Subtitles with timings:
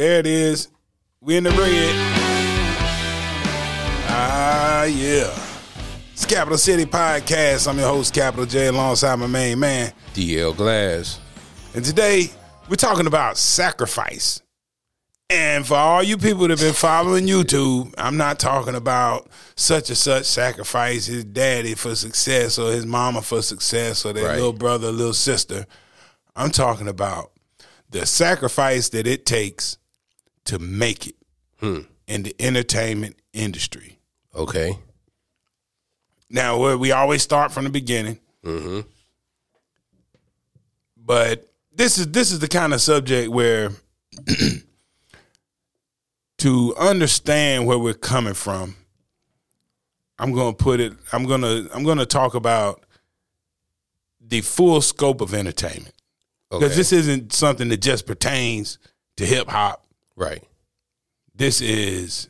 [0.00, 0.68] There it is.
[1.20, 1.94] We in the red.
[4.08, 5.30] Ah, yeah.
[6.14, 7.68] It's Capital City Podcast.
[7.68, 9.92] I'm your host, Capital J, alongside my main man.
[10.14, 11.20] DL Glass.
[11.74, 12.30] And today,
[12.70, 14.40] we're talking about sacrifice.
[15.28, 19.90] And for all you people that have been following YouTube, I'm not talking about such
[19.90, 24.36] and such sacrifice his daddy for success or his mama for success or their Right.
[24.36, 25.66] little brother, little sister.
[26.34, 27.32] I'm talking about
[27.90, 29.76] the sacrifice that it takes
[30.50, 31.14] to make it
[31.60, 31.80] hmm.
[32.08, 34.00] in the entertainment industry.
[34.34, 34.76] Okay.
[36.28, 38.80] Now, we we always start from the beginning, mm-hmm.
[40.96, 43.70] but this is this is the kind of subject where
[46.38, 48.74] to understand where we're coming from,
[50.18, 50.92] I'm going to put it.
[51.12, 52.84] I'm going to I'm going to talk about
[54.20, 55.94] the full scope of entertainment
[56.52, 56.64] Okay.
[56.64, 58.78] because this isn't something that just pertains
[59.16, 59.84] to hip hop.
[60.20, 60.44] Right.
[61.34, 62.28] This is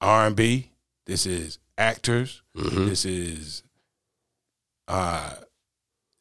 [0.00, 0.70] R and B.
[1.06, 2.42] This is actors.
[2.56, 2.86] Mm-hmm.
[2.86, 3.62] This is
[4.88, 5.34] uh,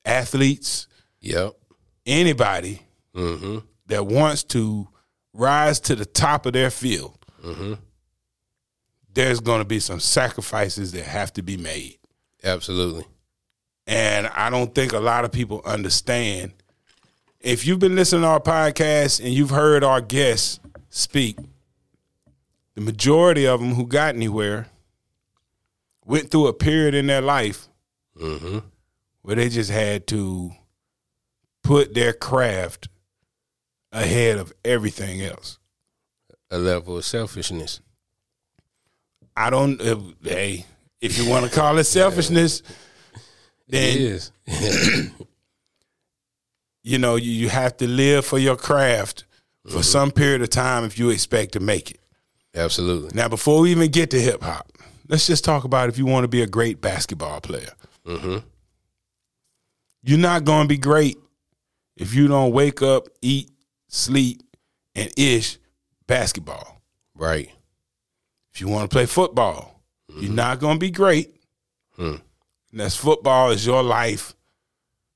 [0.04, 0.88] athletes.
[1.22, 1.54] Yep.
[2.06, 2.82] Anybody
[3.16, 3.60] Mm-hmm.
[3.88, 4.90] that wants to
[5.34, 7.76] rise to the top of their field, Mm-hmm.
[9.14, 11.98] there's going to be some sacrifices that have to be made.
[12.44, 13.06] Absolutely.
[13.88, 16.52] And I don't think a lot of people understand.
[17.40, 20.60] If you've been listening to our podcast and you've heard our guests
[20.96, 21.38] speak,
[22.76, 24.68] the majority of them who got anywhere
[26.06, 27.68] went through a period in their life
[28.18, 28.60] Mm-hmm.
[29.24, 30.52] where they just had to
[31.64, 32.88] put their craft
[33.92, 35.60] ahead of everything else.
[36.50, 37.82] A level of selfishness.
[39.36, 39.82] I don't.
[39.82, 40.66] If, hey,
[41.02, 42.62] if you want to call it selfishness,
[43.68, 44.32] It then is.
[46.84, 49.26] you know you, you have to live for your craft
[49.68, 52.00] for some period of time if you expect to make it.
[52.54, 53.12] Absolutely.
[53.14, 54.72] Now, before we even get to hip hop,
[55.08, 57.72] let's just talk about if you want to be a great basketball player.
[58.06, 58.38] Mm-hmm.
[60.04, 61.18] You're not going to be great
[61.98, 63.50] if you don't wake up, eat,
[63.88, 64.42] sleep,
[64.94, 65.58] and ish
[66.08, 66.82] basketball.
[67.16, 67.52] Right.
[68.54, 69.82] If you want to play football,
[70.18, 71.36] you're not going to be great.
[71.96, 72.16] Hmm.
[72.72, 74.34] And that's football is your life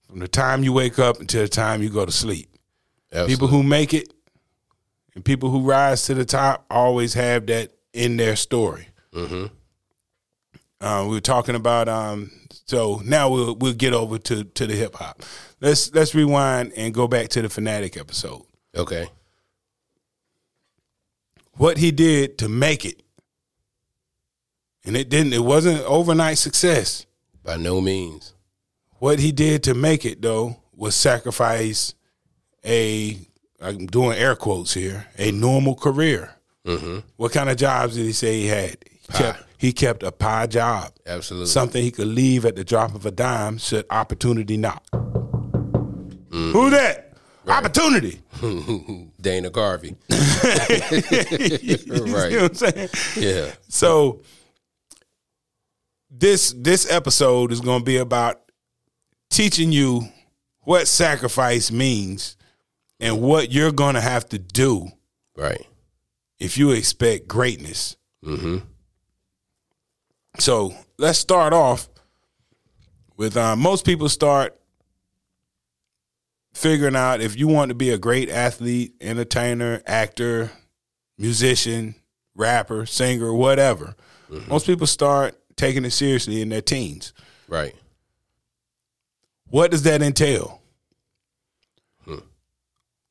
[0.07, 2.49] from the time you wake up until the time you go to sleep.
[3.11, 3.35] Absolutely.
[3.35, 4.13] People who make it
[5.15, 8.87] and people who rise to the top always have that in their story.
[9.13, 9.45] Mm-hmm.
[10.81, 12.31] Uh, we were talking about um,
[12.65, 15.23] so now we'll we'll get over to to the hip hop.
[15.59, 18.43] Let's let's rewind and go back to the fanatic episode.
[18.75, 19.09] Okay.
[21.53, 23.01] What he did to make it,
[24.85, 25.33] and it didn't.
[25.33, 27.05] It wasn't overnight success.
[27.43, 28.33] By no means.
[28.99, 31.93] What he did to make it though was sacrifice
[32.63, 33.17] a
[33.61, 36.31] I'm doing air quotes here a normal career.
[36.65, 36.99] Mm-hmm.
[37.17, 38.77] What kind of jobs did he say he had?
[38.91, 41.47] He kept, he kept a pie job, Absolutely.
[41.47, 44.83] something he could leave at the drop of a dime should opportunity knock.
[46.31, 47.13] Who that?
[47.47, 48.21] Opportunity.
[49.21, 49.95] Dana see
[51.89, 52.31] Right.
[52.33, 52.89] what I'm saying?
[53.17, 53.51] Yeah.
[53.67, 54.21] So
[56.11, 58.41] this this episode is going to be about
[59.29, 60.07] teaching you
[60.61, 62.37] what sacrifice means
[62.99, 64.89] and what you're going to have to do
[65.35, 65.65] Right.
[66.39, 67.95] if you expect greatness.
[68.25, 68.57] Mm-hmm.
[70.39, 71.87] So let's start off
[73.17, 74.55] with uh, most people start
[76.53, 80.51] figuring out if you want to be a great athlete, entertainer, actor,
[81.17, 81.95] musician,
[82.35, 83.95] rapper, singer, whatever.
[84.47, 87.13] Most people start taking it seriously in their teens.
[87.47, 87.75] Right.
[89.49, 90.58] What does that entail?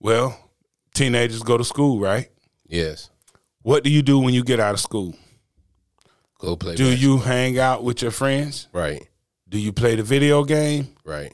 [0.01, 0.39] Well,
[0.95, 2.29] teenagers go to school, right?
[2.67, 3.11] Yes.
[3.63, 5.15] What do you do when you get out of school?
[6.39, 6.77] Go play.
[6.77, 8.69] Do bas- you hang out with your friends?
[8.73, 9.09] Right.
[9.49, 10.89] Do you play the video game?
[11.05, 11.33] Right.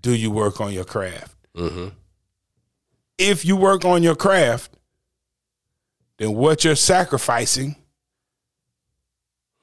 [0.00, 1.34] Do you work on your craft?
[1.56, 1.88] Mm-hmm.
[3.18, 4.72] If you work on your craft,
[6.18, 7.76] then what you're sacrificing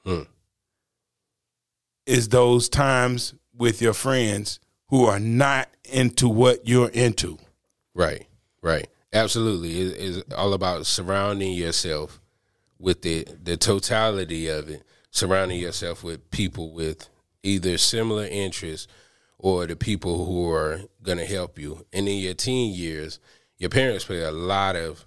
[0.04, 0.22] Hmm.
[2.04, 7.38] is those times with your friends who are not into what you're into.
[7.94, 8.26] Right,
[8.62, 8.88] right.
[9.12, 9.80] Absolutely.
[9.80, 12.20] It- It's all about surrounding yourself
[12.78, 17.08] with the the totality of it, surrounding yourself with people with
[17.42, 18.86] either similar interests
[19.38, 21.86] or the people who are going to help you.
[21.92, 23.18] And in your teen years,
[23.58, 25.06] your parents play a lot of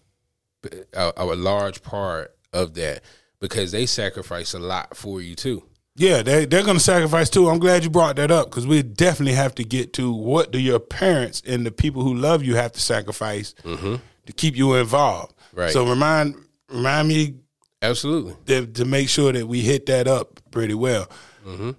[0.93, 3.01] a, a large part of that
[3.39, 5.63] because they sacrifice a lot for you too.
[5.99, 7.49] Yeah, they they're gonna sacrifice too.
[7.49, 10.57] I'm glad you brought that up because we definitely have to get to what do
[10.57, 13.95] your parents and the people who love you have to sacrifice mm-hmm.
[14.25, 15.33] to keep you involved.
[15.53, 15.71] Right.
[15.71, 16.35] So remind
[16.69, 17.35] remind me
[17.81, 18.33] Absolutely.
[18.45, 21.09] to, to make sure that we hit that up pretty well.
[21.45, 21.71] Mm-hmm.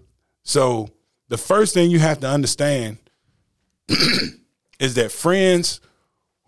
[0.43, 0.91] So
[1.29, 2.99] the first thing you have to understand
[4.79, 5.81] is that friends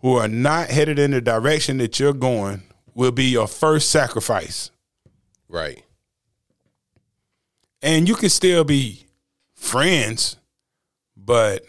[0.01, 2.61] who are not headed in the direction that you're going
[2.93, 4.69] will be your first sacrifice.
[5.49, 5.83] Right.
[7.83, 9.05] And you can still be
[9.53, 10.37] friends,
[11.17, 11.65] but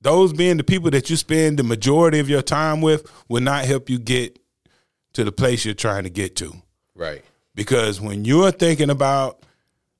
[0.00, 3.64] those being the people that you spend the majority of your time with will not
[3.64, 4.38] help you get
[5.12, 6.52] to the place you're trying to get to.
[6.96, 7.24] Right.
[7.54, 9.44] Because when you're thinking about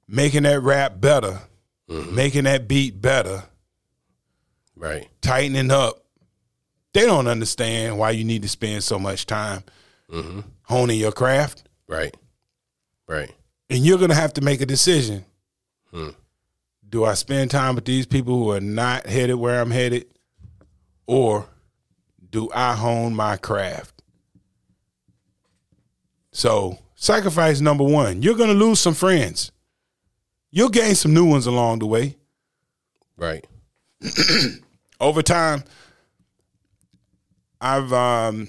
[0.09, 1.39] making that rap better,
[1.89, 2.15] mm-hmm.
[2.15, 3.45] making that beat better,
[4.77, 5.09] Right.
[5.21, 6.03] tightening up,
[6.93, 9.63] they don't understand why you need to spend so much time
[10.11, 10.41] mm-hmm.
[10.63, 11.65] honing your craft.
[11.87, 12.17] Right.
[13.07, 13.33] Right.
[13.71, 15.25] And you're going to have to make a decision.
[16.89, 20.07] Do I spend time with these people who are not headed where I'm headed?
[21.07, 21.47] Or
[22.31, 24.03] do I hone my craft?
[26.33, 29.53] So, sacrifice number one you're going to lose some friends.
[30.51, 32.17] You'll gain some new ones along the way.
[33.17, 33.47] Right.
[35.01, 35.65] over time
[37.61, 38.49] i've um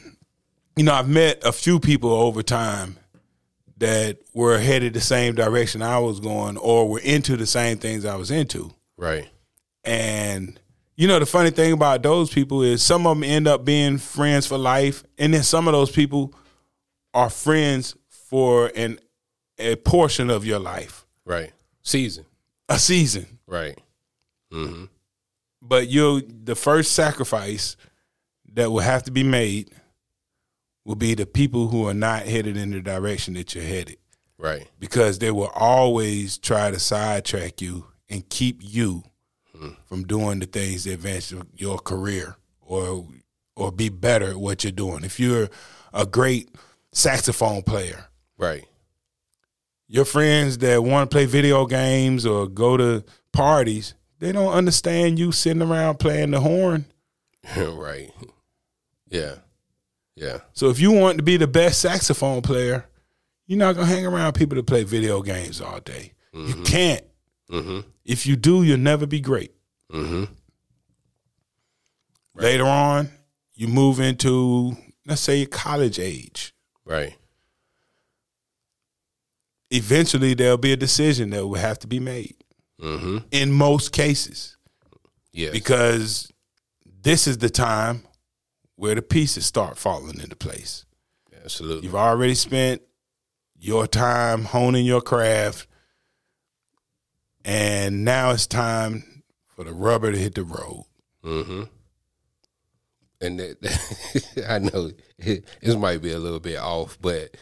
[0.76, 2.98] you know i've met a few people over time
[3.82, 8.06] that were headed the same direction i was going or were into the same things
[8.06, 9.28] i was into Right.
[9.84, 10.60] and
[10.96, 13.98] you know the funny thing about those people is some of them end up being
[13.98, 16.34] friends for life and then some of those people
[17.14, 19.00] are friends for an
[19.58, 21.52] a portion of your life Right.
[21.82, 22.26] Season.
[22.70, 23.78] a season Right.
[24.54, 24.86] Mm-hmm.
[25.62, 27.76] but you the first sacrifice
[28.54, 29.72] that will have to be made
[30.86, 33.98] will be the people who are not headed in the direction that you're headed
[34.38, 34.68] Right.
[34.80, 39.04] because they will always try to sidetrack you and keep you
[39.56, 39.70] hmm.
[39.86, 43.08] from doing the things that advance your, your career or
[43.56, 45.50] or be better at what you're doing if you're
[45.94, 46.50] a great
[46.92, 48.06] saxophone player
[48.38, 48.66] Right.
[49.88, 55.20] your friends that want to play video games or go to parties they don't understand
[55.20, 56.86] you sitting around playing the horn
[57.58, 58.12] right.
[59.10, 59.36] Yeah.
[60.22, 60.38] Yeah.
[60.54, 62.86] So if you want to be the best saxophone player,
[63.48, 66.14] you're not gonna hang around people that play video games all day.
[66.32, 67.04] You can't.
[67.52, 67.80] Mm-hmm.
[68.06, 69.52] If you do, you'll never be great.
[69.92, 70.26] Mm-hmm.
[72.36, 73.10] Later on,
[73.56, 74.78] you move into
[75.08, 76.54] let's say college age.
[76.86, 77.16] Right.
[79.72, 82.36] Eventually, there'll be a decision that will have to be made.
[82.80, 83.18] Mm-hmm.
[83.32, 84.56] In most cases,
[85.34, 85.52] Yes.
[85.52, 86.32] because
[87.04, 88.04] this is the time
[88.82, 90.86] where the pieces start falling into place.
[91.44, 91.84] Absolutely.
[91.84, 92.82] You've already spent
[93.56, 95.68] your time honing your craft,
[97.46, 100.86] and now it's time for the rubber to hit the road.
[101.24, 101.64] Mm-hmm.
[103.22, 104.90] And that, I know
[105.20, 107.38] it, this might be a little bit off, but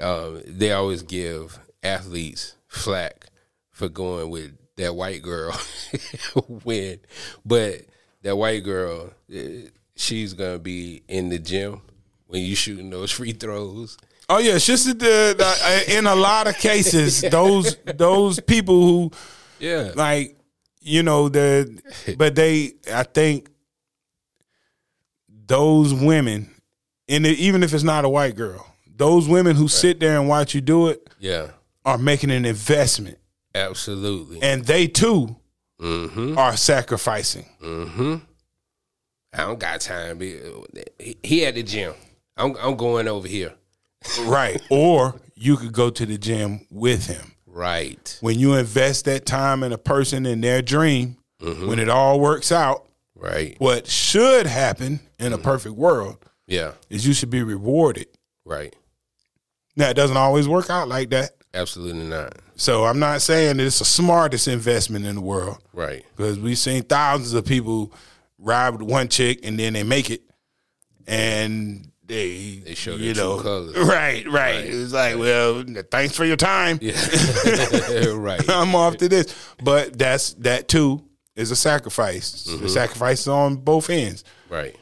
[0.00, 3.26] um, they always give athletes flack
[3.72, 5.52] for going with that white girl
[6.62, 7.00] when,
[7.44, 7.86] but
[8.22, 9.62] that white girl, eh,
[9.96, 11.80] she's gonna be in the gym
[12.26, 13.96] when you shooting those free throws.
[14.28, 19.10] Oh yeah, it's just the, the, in a lot of cases, those those people who
[19.58, 20.36] Yeah, like
[20.80, 21.80] you know the,
[22.18, 23.48] but they I think
[25.28, 26.50] those women,
[27.08, 28.66] and even if it's not a white girl,
[28.96, 31.48] those women who sit there and watch you do it yeah,
[31.84, 33.18] are making an investment,
[33.54, 34.42] absolutely.
[34.42, 35.36] and they too
[35.78, 36.38] Mm-hmm.
[36.38, 37.44] are sacrificing.
[37.62, 38.14] Mm-hmm.
[39.36, 40.20] I don't got time.
[40.20, 41.94] He- at the gym.
[42.36, 43.54] I'm I'm going over here.
[44.22, 44.60] Right.
[44.70, 47.32] Or you could go to the gym with him.
[47.46, 48.18] Right.
[48.20, 51.66] When you invest that time in a person in their dream, mm-hmm.
[51.66, 53.56] when it all works out, Right.
[53.58, 55.44] what should happen in a mm-hmm.
[55.44, 56.72] perfect world Yeah.
[56.90, 58.08] is you should be rewarded.
[58.44, 58.76] Right.
[59.74, 61.30] Now, it doesn't always work out like that.
[61.54, 62.34] Absolutely not.
[62.56, 66.04] So I'm not saying that it's the smartest investment in the world Right.
[66.14, 67.92] because we've seen thousands of people
[68.38, 70.22] ride with one chick and then they make it
[71.06, 73.76] and they, They show you know, colors.
[73.88, 74.64] Right, right.
[74.64, 76.78] It's like, well, thanks for your time.
[76.80, 76.94] Yeah.
[78.10, 78.48] right.
[78.48, 79.34] I'm off to this.
[79.62, 81.02] But that's that too
[81.34, 82.44] is a sacrifice.
[82.44, 84.22] The sacrifice is on both ends.
[84.48, 84.76] Right.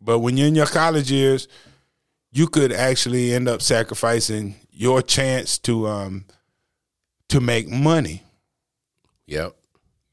[0.00, 1.48] But when you're in your college years,
[2.30, 6.24] you could actually end up sacrificing your chance to um
[7.30, 8.22] to make money
[9.26, 9.56] Yep.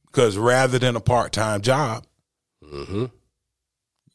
[0.08, 2.06] because rather than a part-time job,
[2.74, 3.06] Mm-hmm.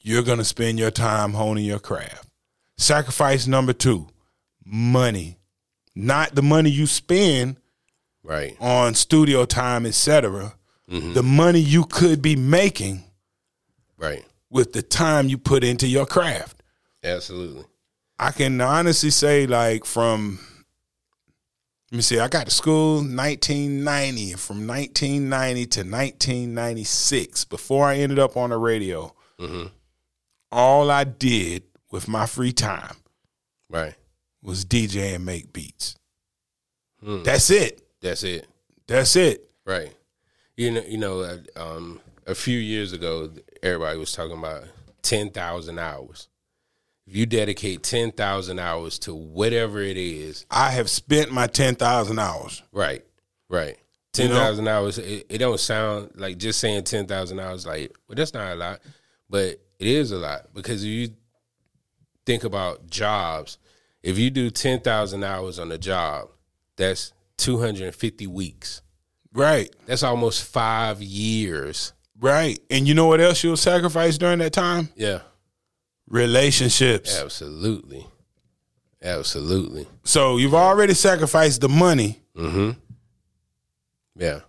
[0.03, 2.27] you're going to spend your time honing your craft.
[2.79, 4.07] Sacrifice number 2,
[4.65, 5.37] money.
[5.95, 7.57] Not the money you spend
[8.23, 8.57] Right.
[8.61, 10.55] on studio time, etc.
[10.89, 13.05] The money you could be making
[13.97, 14.25] Right.
[14.49, 16.63] with the time you put into your craft.
[17.05, 17.65] Absolutely.
[18.19, 20.41] I can honestly say, like, from
[21.91, 24.35] let me see, I got to school 1990.
[24.35, 29.69] From 1990 to 1996, before I ended up on the radio, Mm-hmm.
[30.53, 32.95] all I did with my free time
[33.71, 33.95] Right.
[34.43, 35.97] was DJ and make beats.
[37.03, 37.23] Hmm.
[37.23, 37.81] That's it.
[38.03, 38.47] That's it.
[38.87, 39.51] That's it.
[39.65, 39.95] Right.
[40.59, 43.31] You know, you know, uh, um, a few years ago,
[43.63, 44.65] everybody was talking about
[45.01, 46.29] ten thousand hours.
[47.11, 52.21] If you dedicate ten thousand hours to whatever it is, I have spent my 10,000
[52.21, 52.63] hours.
[52.71, 53.05] right,
[53.49, 53.77] right,
[54.17, 54.71] You ten know?
[54.71, 54.99] hours.
[54.99, 57.67] It, it don't sound like just saying ten thousand hours.
[57.67, 58.79] Like, well, that's not a lot,
[59.29, 61.09] but it is a lot because if you
[62.27, 63.59] think about jobs,
[64.05, 66.29] if you do ten thousand hours on a job,
[66.77, 68.83] that's two hundred and fifty weeks.
[69.33, 69.75] Right.
[69.87, 71.93] That's almost five years.
[72.21, 72.61] Right.
[72.71, 74.91] And you know what else you'll sacrifice during that time?
[74.95, 75.23] Yeah.
[76.11, 77.19] Relationships.
[77.19, 78.07] Absolutely.
[79.03, 79.87] Absolutely.
[80.05, 82.21] So you've already sacrificed the money.
[82.37, 82.73] Mm-hmm.
[84.17, 84.41] Yeah.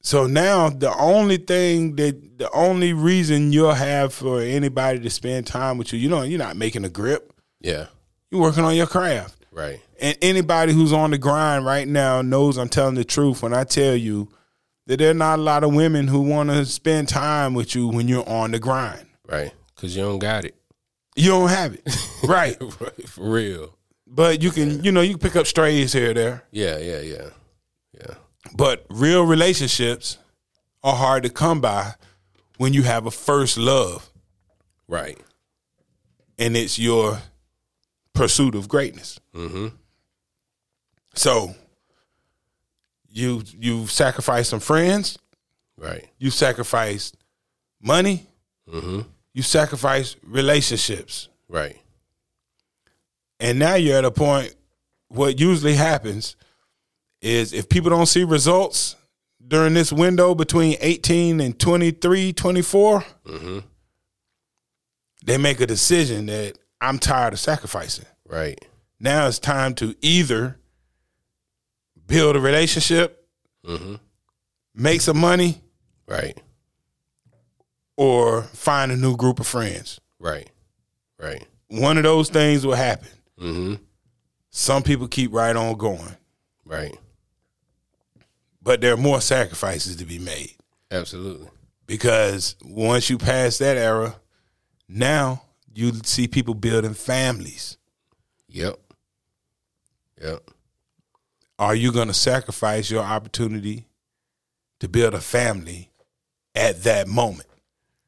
[0.00, 5.46] So now the only thing that the only reason you'll have for anybody to spend
[5.46, 7.32] time with you, you know, you're not making a grip.
[7.60, 7.86] Yeah.
[8.30, 9.44] You're working on your craft.
[9.52, 9.80] Right.
[10.00, 13.64] And anybody who's on the grind right now knows I'm telling the truth when I
[13.64, 14.28] tell you
[14.86, 17.88] that there are not a lot of women who want to spend time with you
[17.88, 19.06] when you're on the grind.
[19.28, 19.52] Right.
[19.76, 20.54] Cause you don't got it.
[21.16, 21.82] You don't have it.
[22.24, 22.56] right.
[23.06, 23.76] For real.
[24.06, 26.44] But you can, you know, you can pick up strays here or there.
[26.50, 27.28] Yeah, yeah, yeah.
[27.98, 28.14] Yeah.
[28.54, 30.18] But real relationships
[30.82, 31.94] are hard to come by
[32.58, 34.10] when you have a first love
[34.88, 35.18] Right.
[36.38, 37.20] and it's your
[38.14, 39.18] pursuit of greatness.
[39.34, 39.68] Mm-hmm.
[41.14, 41.54] So
[43.08, 45.18] you you sacrifice some friends,
[45.78, 46.08] Right.
[46.18, 47.12] you sacrifice
[47.80, 48.26] money,
[48.68, 49.00] Mm-hmm.
[49.34, 51.28] You sacrifice relationships.
[51.48, 51.78] Right.
[53.40, 54.54] And now you're at a point
[55.08, 56.36] what usually happens
[57.20, 58.96] is if people don't see results
[59.46, 63.58] during this window between 18 and 23, 24, Mm-hmm.
[65.24, 68.06] they make a decision that I'm tired of sacrificing.
[68.28, 68.58] Right.
[69.00, 70.58] Now it's time to either
[72.06, 73.18] build a relationship,
[73.66, 73.94] Mm-hmm.
[74.74, 75.60] make some money,
[76.08, 76.36] Right.
[77.96, 80.00] Or find a new group of friends.
[80.18, 80.50] Right.
[81.18, 81.46] Right.
[81.68, 83.08] One of those things will happen.
[83.40, 83.74] Mm-hmm.
[84.50, 86.16] Some people keep right on going,
[86.64, 86.94] Right.
[88.62, 90.54] but there are more sacrifices to be made
[90.90, 91.48] Absolutely.
[91.86, 94.16] because once you pass that era,
[94.88, 95.42] now
[95.74, 97.78] you see people building families.
[98.48, 98.78] Yep.
[100.22, 100.50] Yep.
[101.58, 103.86] Are you going to sacrifice your opportunity
[104.80, 105.90] to build a family
[106.54, 107.48] at that moment?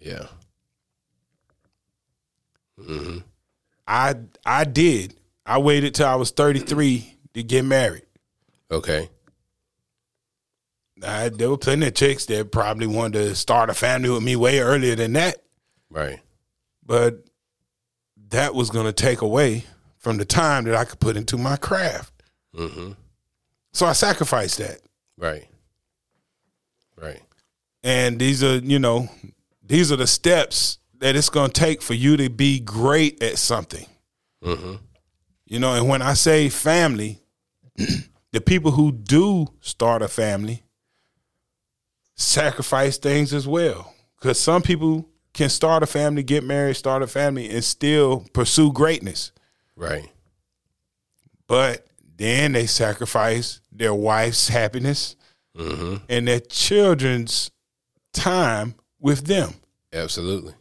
[0.05, 0.27] Yeah.
[2.79, 3.19] Mm-hmm.
[3.87, 5.15] I I did.
[5.47, 8.07] I waited till I was 33 to get married.
[8.71, 9.09] Okay.
[11.07, 14.37] I, there were plenty of chicks that probably wanted to start a family with me
[14.37, 15.37] way earlier than that,
[15.91, 16.21] Right.
[16.87, 17.25] but
[18.31, 19.65] that was going to take away
[19.99, 22.13] from the time that I could put into my craft.
[22.57, 22.93] Mm-hmm.
[23.73, 24.79] So I sacrificed that.
[25.19, 25.47] Right.
[26.97, 27.21] Right.
[27.83, 29.09] And these are, you know,
[29.67, 33.39] these are the steps that it's going to take for you to be great at
[33.39, 33.87] something.
[34.43, 34.75] Mm-hmm.
[35.47, 37.21] You know, and when I say family,
[38.33, 40.63] the people who do start a family
[42.15, 43.93] sacrifice things as well.
[44.19, 48.73] Because some people can start a family, get married, start a family, and still pursue
[48.73, 49.33] greatness.
[49.77, 50.09] Right.
[51.47, 55.17] But then they sacrifice their wife's happiness
[55.57, 56.05] Mm-hmm.
[56.09, 57.53] and their children's
[58.13, 59.53] time with them.
[59.93, 60.55] Absolutely.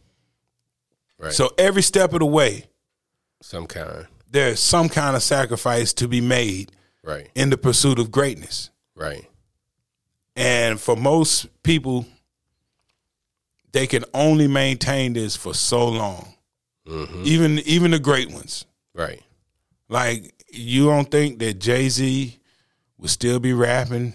[1.18, 1.32] Right.
[1.34, 2.66] So every step of the way,
[3.42, 4.06] some kind.
[4.30, 6.72] there's some kind of sacrifice to be made
[7.04, 7.30] Right.
[7.36, 8.70] in the pursuit of greatness.
[8.96, 9.26] Right.
[10.36, 12.06] And for most people,
[13.72, 16.34] they can only maintain this for so long.
[16.88, 17.22] Mm-hmm.
[17.26, 18.66] Even even the great ones.
[18.94, 19.22] Right.
[19.90, 22.38] Like you don't think that Jay Z
[22.98, 24.14] would still be rapping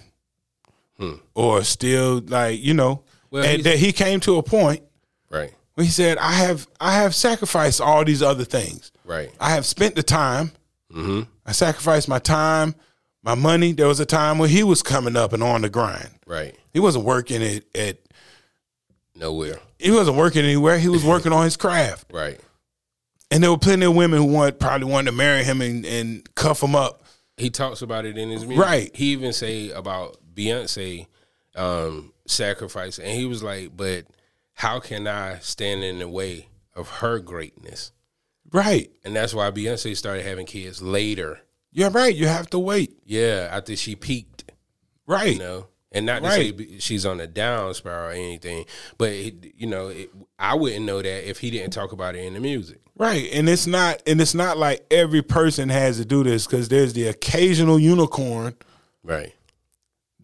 [0.98, 1.14] Hmm.
[1.34, 4.82] or still like, you know, Well, and that he came to a point
[5.30, 5.52] Right.
[5.74, 8.90] where he said, I have I have sacrificed all these other things.
[9.04, 9.30] Right.
[9.40, 10.52] I have spent the time.
[10.92, 11.22] Mm-hmm.
[11.44, 12.74] I sacrificed my time,
[13.22, 13.72] my money.
[13.72, 16.10] There was a time where he was coming up and on the grind.
[16.26, 16.54] Right.
[16.72, 17.98] He wasn't working it at
[19.14, 19.58] Nowhere.
[19.78, 20.78] he wasn't working anywhere.
[20.78, 22.06] He was working on his craft.
[22.12, 22.38] Right.
[23.30, 26.34] And there were plenty of women who want probably wanted to marry him and, and
[26.34, 27.02] cuff him up.
[27.36, 28.64] He talks about it in his music.
[28.64, 28.96] Right.
[28.96, 31.06] He even say about Beyonce
[31.56, 34.06] um, sacrifice, and he was like, "But
[34.54, 37.92] how can I stand in the way of her greatness?"
[38.50, 38.90] Right.
[39.04, 41.40] and that's why Beyonce started having kids later.
[41.70, 42.14] You're right.
[42.14, 42.96] You have to wait.
[43.04, 44.50] Yeah, after she peaked,
[45.06, 45.34] Right.
[45.34, 45.66] you know.
[45.92, 46.58] And not to Right.
[46.58, 48.64] say she's on a down spiral or anything,
[48.98, 52.24] but it, you know, it, I wouldn't know that if he didn't talk about it
[52.24, 52.80] in the music.
[52.96, 53.28] Right.
[53.32, 56.92] And it's not and it's not like every person has to do this because there's
[56.94, 58.54] the occasional unicorn
[59.04, 59.34] Right.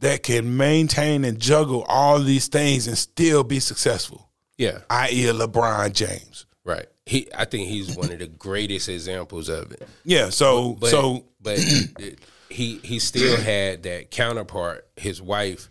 [0.04, 4.80] That can maintain and juggle all these things and still be successful, Yeah.
[4.90, 5.24] i.e.
[5.24, 6.44] LeBron James.
[6.62, 6.84] Right.
[7.06, 7.28] He.
[7.34, 9.88] I think he's one of the greatest examples of it.
[10.04, 10.28] Yeah.
[10.28, 11.58] So But, so but
[12.50, 15.70] he he still had that counterpart, his wife,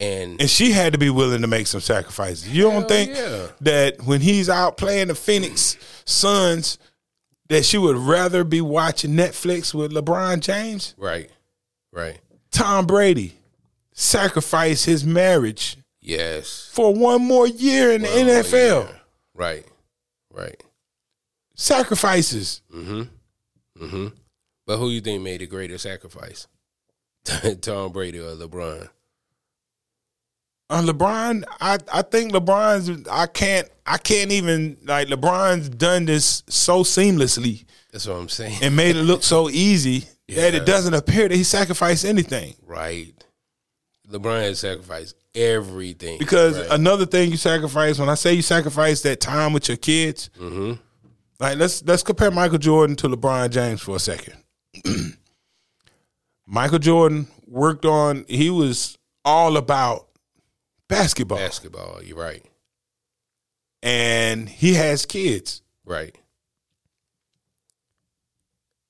[0.00, 2.48] and and she had to be willing to make some sacrifices.
[2.48, 3.46] You don't think yeah.
[3.60, 6.78] that when he's out playing the Phoenix Suns,
[7.48, 10.94] that she would rather be watching Netflix with LeBron James?
[10.98, 11.30] right,
[11.92, 12.18] right,
[12.50, 13.36] Tom Brady
[14.00, 18.94] sacrificed his marriage yes, for one more year in the One more NFL.
[19.34, 19.66] right,
[20.32, 20.62] right.
[21.54, 22.62] Sacrifices.
[22.74, 23.02] Mm-hmm.
[23.84, 24.06] Mm-hmm.
[24.66, 26.46] But who you think made the greater sacrifice,
[27.60, 28.88] Tom Brady or LeBron?
[30.70, 36.44] On LeBron, I, I think LeBron's I can't I can't even like LeBron's done this
[36.48, 38.58] so seamlessly That's what I'm saying.
[38.62, 42.54] and made it look so easy that it doesn't appear that he sacrificed anything.
[42.66, 43.12] right.
[44.10, 46.68] LeBron has sacrificed everything Because right.
[46.72, 50.72] another thing you sacrifice, when I say you sacrifice that time with your kids, Mm-hmm.
[51.38, 54.34] like let's let's compare Michael Jordan to LeBron James for a second.
[56.46, 60.08] Michael Jordan worked on he was all about
[60.88, 61.38] basketball.
[61.38, 62.02] basketball.
[62.02, 62.44] You're right,
[63.82, 65.62] And he has kids.
[65.84, 66.16] right,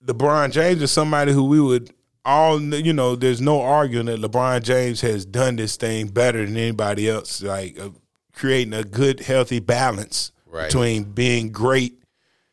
[0.04, 1.90] LeBron James is somebody who we would
[2.24, 3.16] all you know.
[3.16, 7.78] There's no arguing that LeBron James has done this thing better than anybody else, like
[7.78, 7.90] uh,
[8.32, 10.66] creating a good, healthy balance Right.
[10.66, 12.02] between being great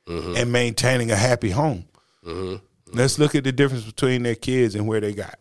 [0.07, 0.35] mm-hmm.
[0.37, 1.85] and maintaining a happy home.
[2.23, 2.63] Mm-hmm.
[2.95, 5.39] Let's look at the difference between their kids and where they got.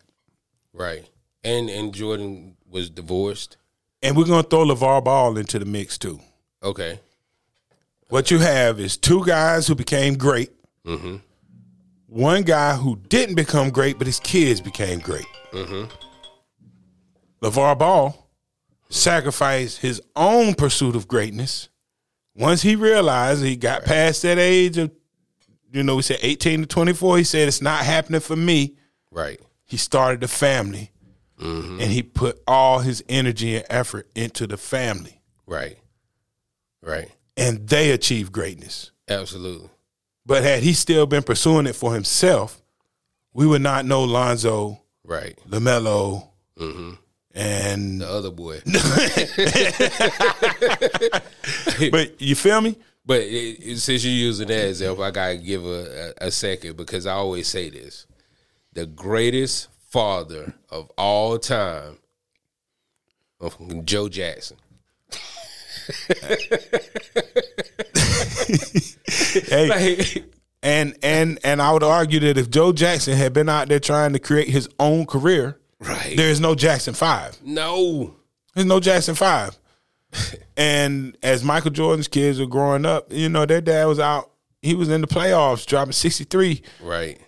[0.73, 1.05] right.
[1.43, 3.57] And and Jordan was divorced.
[4.01, 6.19] And we're gonna throw LaVar Ball into the mix too.
[6.63, 6.99] Okay,
[8.09, 10.49] What you have is two guys who became great.
[10.85, 11.17] Mm-hmm.
[12.07, 15.25] One guy who didn't become great, but his kids became great.
[15.51, 15.85] Mm-hmm.
[17.41, 18.29] LaVar Ball
[18.89, 21.69] sacrificed his own pursuit of greatness.
[22.35, 24.91] Once he realized he got past that age of,
[25.71, 28.77] you know, we said 18 to 24, he said, It's not happening for me.
[29.11, 30.91] right, He started a family
[31.39, 31.81] mm-hmm.
[31.81, 35.21] and he put all his energy and effort into the family.
[35.45, 35.77] right,
[36.81, 37.11] right.
[37.35, 38.91] And they achieved greatness.
[39.07, 39.69] Absolutely.
[40.27, 42.61] But had he still been pursuing it for himself,
[43.33, 45.39] we would not know Lonzo, Right.
[45.49, 46.27] LaMelo,
[46.59, 46.91] mm-hmm.
[47.33, 48.59] and The other boy.
[51.91, 52.75] but you feel me?
[53.05, 56.75] But it, it- since you're using that example, I gotta give a, a, a second
[56.75, 58.05] because I always say this:
[58.73, 61.99] the greatest father of all time,
[63.85, 64.57] Joe Jackson.
[69.45, 70.23] Hey, Like,
[70.63, 74.13] and and and I would argue that if Joe Jackson had been out there trying
[74.13, 76.15] to create his own career, right?
[76.17, 77.37] there is no Jackson Five.
[77.43, 78.15] no,
[78.55, 79.57] There's no Jackson Five.
[80.57, 84.31] and as Michael Jordan's kids were growing up, you know, their dad was out.
[84.61, 86.61] He was in the playoffs, dropping 63.
[86.81, 87.19] right.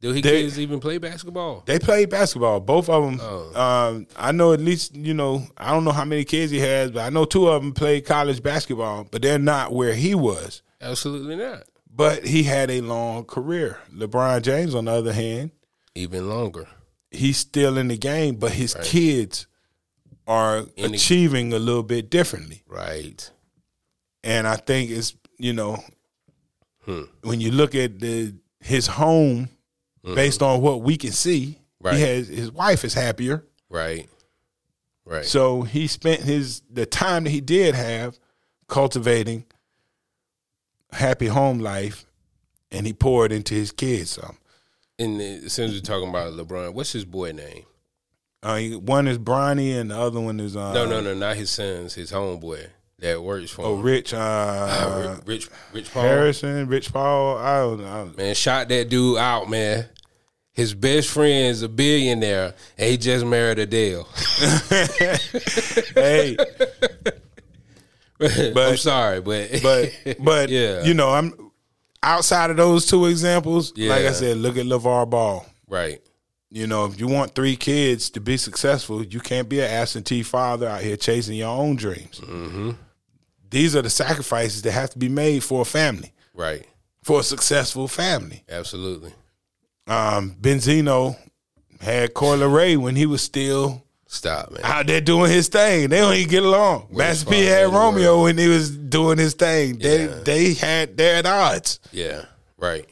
[0.00, 1.64] Do he They- kids even play basketball?
[1.66, 3.18] They played basketball, both of them.
[3.20, 3.60] Oh.
[3.60, 6.92] Um, I know at least you know I don't know how many kids he has,
[6.92, 10.62] but I know two of them played college basketball, but they're not where he was.
[10.80, 11.64] Absolutely not.
[11.94, 13.78] But he had a long career.
[13.92, 15.50] LeBron James, on the other hand,
[15.94, 16.68] Even longer.
[17.10, 19.46] he's still in the game, but his kids
[20.26, 22.62] are In the- achieving a little bit differently.
[22.68, 23.30] Right.
[24.22, 25.82] And I think it's you know
[26.84, 27.02] Hmm.
[27.22, 29.48] when you look at the his home
[30.14, 31.86] based on what we can see, Mm-hmm.
[31.86, 31.96] Right.
[31.96, 33.44] he has his wife is happier.
[33.70, 34.08] Right.
[35.04, 35.24] Right.
[35.24, 38.18] So he spent his the time that he did have
[38.68, 39.44] cultivating
[40.92, 42.04] happy home life,
[42.70, 44.10] and he poured into his kids.
[44.10, 44.34] So
[44.98, 47.64] and uh, since we're talking about LeBron, what's his boy name?
[48.42, 51.50] uh, one is Bronny, and the other one is uh, No, no, no, not his
[51.50, 51.94] sons.
[51.94, 52.66] His homeboy
[53.00, 53.82] that works for Oh, him.
[53.82, 56.02] Rich uh, Uh, Rich, Rich Paul.
[56.02, 57.38] Harrison, Rich Paul.
[57.38, 58.12] I don't know.
[58.16, 59.88] Man, shot that dude out, man.
[60.52, 64.02] His best friend's a billionaire, and he just married Adele.
[65.94, 66.36] hey,
[68.56, 70.82] I'm sorry, but but but Yeah.
[70.84, 71.50] you know, I'm
[72.02, 73.72] outside of those two examples.
[73.76, 75.46] Like I said, look at LaVar Ball.
[75.68, 76.00] right,
[76.50, 80.22] You know, if you want three kids to be successful, you can't be an absentee
[80.22, 82.20] father out here chasing your own dreams.
[82.20, 82.70] Mm-hmm.
[83.50, 86.12] These are the sacrifices that have to be made for a family.
[86.34, 86.66] right,
[87.02, 88.44] for a successful family.
[88.48, 89.12] Absolutely.
[89.86, 91.16] Um, Benzino
[91.80, 94.62] had Coi Leray when he was still Stop, man.
[94.64, 95.90] out there doing his thing.
[95.90, 96.88] They don't even get along.
[96.90, 99.78] Master P had Romeo when he was doing his thing.
[99.78, 100.20] They Yeah.
[100.24, 101.78] they had they're at odds.
[101.92, 102.24] Yeah.
[102.56, 102.88] Right.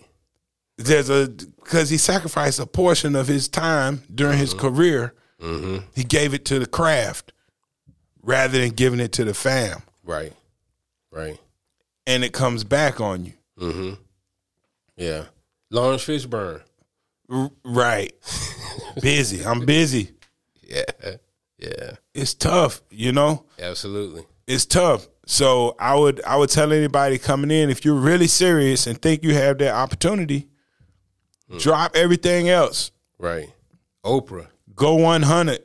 [0.76, 5.14] There's a because he sacrificed a portion of his time during his career.
[5.40, 7.32] He gave it to the craft
[8.22, 10.32] rather than giving it to the fam, Right.
[11.10, 11.38] Right.
[12.06, 13.32] and it comes back on you.
[13.58, 13.94] Mm-hmm.
[14.96, 15.24] Yeah.
[15.70, 16.62] Laurence Fishburne.
[17.30, 18.12] R- right,
[19.00, 19.44] busy.
[19.44, 20.10] I'm busy.
[20.66, 21.16] Yeah.
[21.58, 21.92] Yeah.
[22.14, 23.44] It's tough, you know.
[23.58, 24.24] Absolutely.
[24.46, 25.08] it's tough.
[25.26, 29.24] So I would I would tell anybody coming in if you're really serious and think
[29.24, 30.48] you have that opportunity,
[31.50, 31.58] hmm.
[31.58, 32.92] drop everything else.
[33.18, 33.52] Right.
[34.04, 34.46] Oprah.
[34.74, 35.62] Go 100.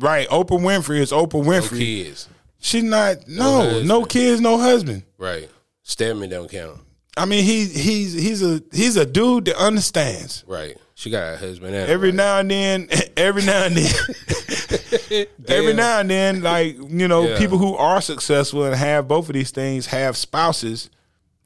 [0.00, 1.78] Right, Oprah Winfrey is Oprah No Winfrey.
[1.78, 2.28] kids.
[2.60, 3.88] She's not no husband.
[3.88, 5.04] no kids, no husband.
[5.16, 5.48] Right.
[5.82, 6.80] Stedman don't count.
[7.16, 10.44] I mean he he's he's a he's a dude that understands.
[10.46, 10.76] Right.
[10.98, 12.16] She got a husband and Every wife.
[12.16, 17.38] now and then, every now and then, every now and then, like you know, Yeah.
[17.38, 20.90] people who are successful and have both of these things have spouses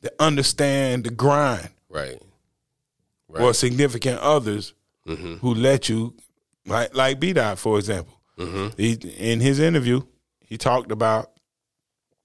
[0.01, 2.19] that understand the grind Right.
[3.29, 4.73] or significant others
[5.07, 5.35] Mm-hmm.
[5.39, 6.15] who let you,
[6.65, 8.19] like like B Dot for example.
[8.39, 8.69] Mm-hmm.
[8.81, 10.01] He in his interview,
[10.41, 11.31] he talked about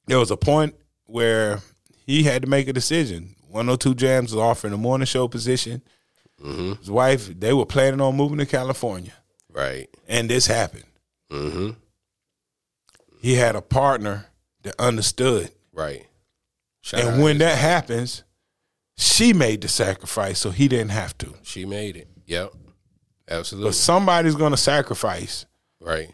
[0.06, 0.76] there was a point
[1.08, 1.60] where
[2.06, 3.36] he had to make a decision.
[3.50, 5.82] 102 Jams was offering a morning show position.
[6.44, 6.74] Mm-hmm.
[6.80, 9.14] His wife, they were planning on moving to California,
[9.52, 9.90] Right.
[10.08, 10.84] and this happened.
[11.32, 11.72] Mm-hmm.
[13.22, 14.28] He had a partner
[14.64, 16.06] that understood, Right.
[16.82, 18.24] Shout and when that happens,
[18.98, 21.34] she made the sacrifice, so he didn't have to.
[21.44, 22.08] she made it.
[22.28, 22.54] Yep.
[23.30, 23.70] Absolutely.
[23.70, 25.46] But somebody's going to sacrifice
[25.82, 26.10] right.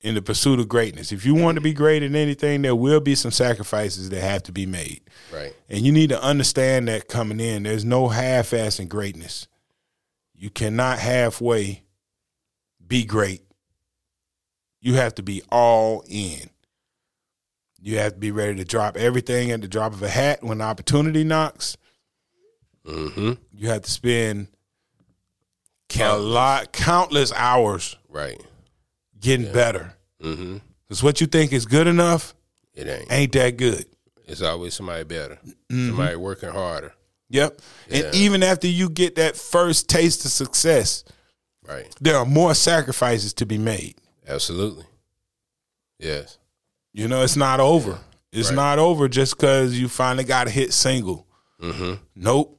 [0.00, 1.12] in the pursuit of greatness.
[1.12, 4.42] If you want to be great in anything, there will be some sacrifices that have
[4.44, 5.02] to be made.
[5.32, 5.54] Right.
[5.68, 7.64] And you need to understand that coming in.
[7.64, 9.48] There's no half assing greatness.
[10.36, 11.82] You cannot halfway
[12.86, 13.42] be great.
[14.80, 16.50] You have to be all in.
[17.80, 20.60] You have to be ready to drop everything at the drop of a hat when
[20.60, 21.76] opportunity knocks.
[22.86, 23.32] Mm-hmm.
[23.54, 25.04] You have to spend a
[25.88, 26.26] Countless.
[26.32, 28.40] lot, countless hours Right.
[29.20, 29.94] getting better.
[30.22, 30.58] Mm-hmm.
[30.88, 32.34] Because what you think is good enough
[32.74, 33.10] It ain't.
[33.12, 33.86] ain't that good.
[34.26, 35.38] It's always somebody better.
[35.44, 35.88] Mm-hmm.
[35.88, 36.92] Somebody working harder.
[37.28, 37.60] Yep.
[37.88, 38.04] Yeah.
[38.06, 41.04] And even after you get that first taste of success,
[41.66, 41.92] Right.
[42.00, 43.96] there are more sacrifices to be made.
[44.28, 44.84] Absolutely.
[45.98, 46.38] Yes.
[46.92, 47.98] You know, it's not over.
[48.32, 48.56] It's Right.
[48.56, 51.26] not over just because you finally got a hit single.
[51.60, 51.94] Mm-hmm.
[52.14, 52.52] Nope.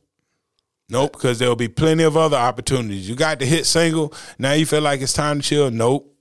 [0.90, 3.10] Nope, because there'll be plenty of other opportunities.
[3.10, 4.14] You got the hit single.
[4.40, 5.70] Now you feel like it's time to chill.
[5.70, 6.14] Nope.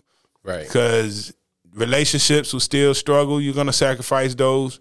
[0.42, 0.66] Right.
[0.66, 1.32] Because
[1.72, 3.40] relationships will still struggle.
[3.40, 4.80] You're going to sacrifice those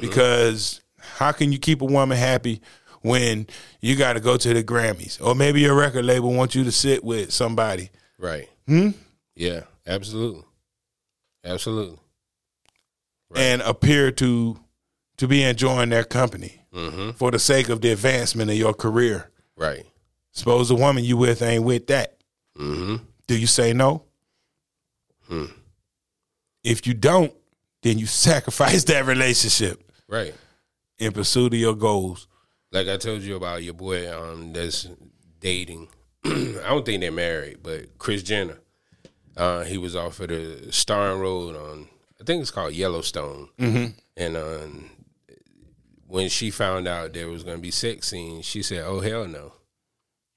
[0.00, 2.60] because how can you keep a woman happy
[3.04, 3.46] when
[3.80, 5.20] you got to go to the Grammys?
[5.24, 7.90] Or maybe your record label wants you to sit with somebody.
[8.18, 8.48] Right.
[8.66, 8.90] Hmm?
[9.36, 9.62] Yeah.
[9.86, 10.44] Absolutely.
[11.44, 11.98] Absolutely.
[13.30, 13.40] Right.
[13.40, 14.58] and appear to
[15.16, 17.10] to be enjoying their company Mm-hmm.
[17.12, 19.30] for the sake of the advancement of your career.
[19.56, 19.86] Right.
[20.32, 22.16] Suppose the woman you with ain't with that.
[22.58, 22.96] Mm-hmm.
[23.28, 24.02] Do you say no?
[25.28, 25.44] Hmm.
[26.64, 27.32] If you don't,
[27.82, 30.34] then you sacrifice that relationship Right.
[30.98, 32.26] in pursuit of your goals.
[32.74, 34.88] Like I told you about your boy um that's
[35.40, 35.88] dating.
[36.24, 38.58] I don't think they're married, but Kris Jenner.
[39.36, 41.88] Uh, he was offered a starring role on
[42.20, 43.48] I think it's called Yellowstone.
[43.58, 43.86] Mm-hmm.
[44.16, 44.90] And um,
[46.06, 49.26] when she found out there was going to be sex scenes, she said, "Oh hell
[49.26, 49.52] no,"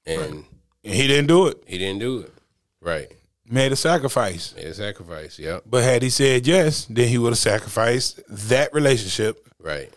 [0.06, 0.44] and
[0.82, 1.62] he didn't do it.
[1.66, 2.32] he didn't do it.
[2.80, 3.10] Right,
[3.48, 4.54] Made a sacrifice.
[4.56, 5.38] made a sacrifice.
[5.38, 5.64] Yep.
[5.66, 9.92] But had he said yes, then he would have sacrificed that relationship Right.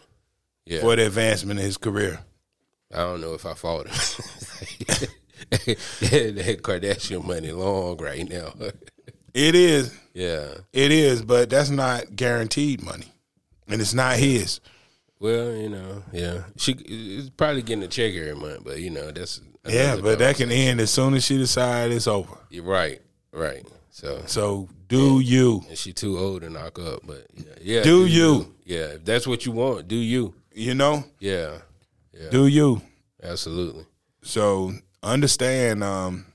[0.66, 0.82] Yeah.
[0.82, 2.20] for the advancement of his career.
[2.94, 3.94] I don't know if I fought him.
[5.50, 8.54] that Kardashian money long right now.
[9.34, 9.98] It is.
[10.14, 10.48] yeah.
[10.74, 13.12] It is, but that's not guaranteed money.
[13.68, 14.60] And it's not his.
[15.20, 16.44] Well, you know, yeah.
[16.58, 20.36] She is probably getting a check every month, but you know, that's Yeah, but that
[20.36, 22.38] can end as soon as she decides it's over.
[22.50, 23.02] You're right,
[23.32, 23.66] right.
[23.92, 25.64] So So do you.
[25.70, 28.56] and she too old to knock up, but yeah, yeah Do you.
[28.66, 30.34] Yeah, if that's what you want, do you?
[30.54, 31.04] You know?
[31.20, 31.60] Yeah,
[32.14, 32.82] yeah, Do you.
[33.24, 33.86] absolutely.
[34.24, 36.26] So understand, um,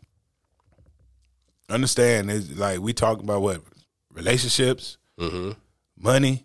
[1.68, 3.62] understand is like we talk about what?
[4.12, 5.52] Relationships, Mm-hmm.
[5.98, 6.44] money,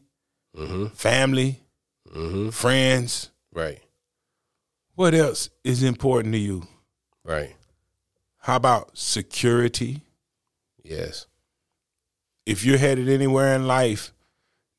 [0.58, 0.88] Mm-hmm.
[0.88, 1.60] family,
[2.14, 2.50] Mm-hmm.
[2.50, 3.30] friends.
[3.54, 3.82] Right,
[4.96, 6.68] What else is important to you?
[7.24, 7.56] right.
[8.44, 10.02] How about security?
[10.84, 11.28] Yes.
[12.46, 14.14] If you're headed anywhere in life,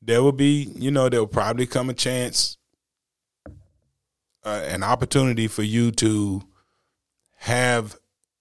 [0.01, 2.57] there will be, you know, there will probably come a chance
[4.45, 6.43] uh, an opportunity for you to
[7.37, 7.97] have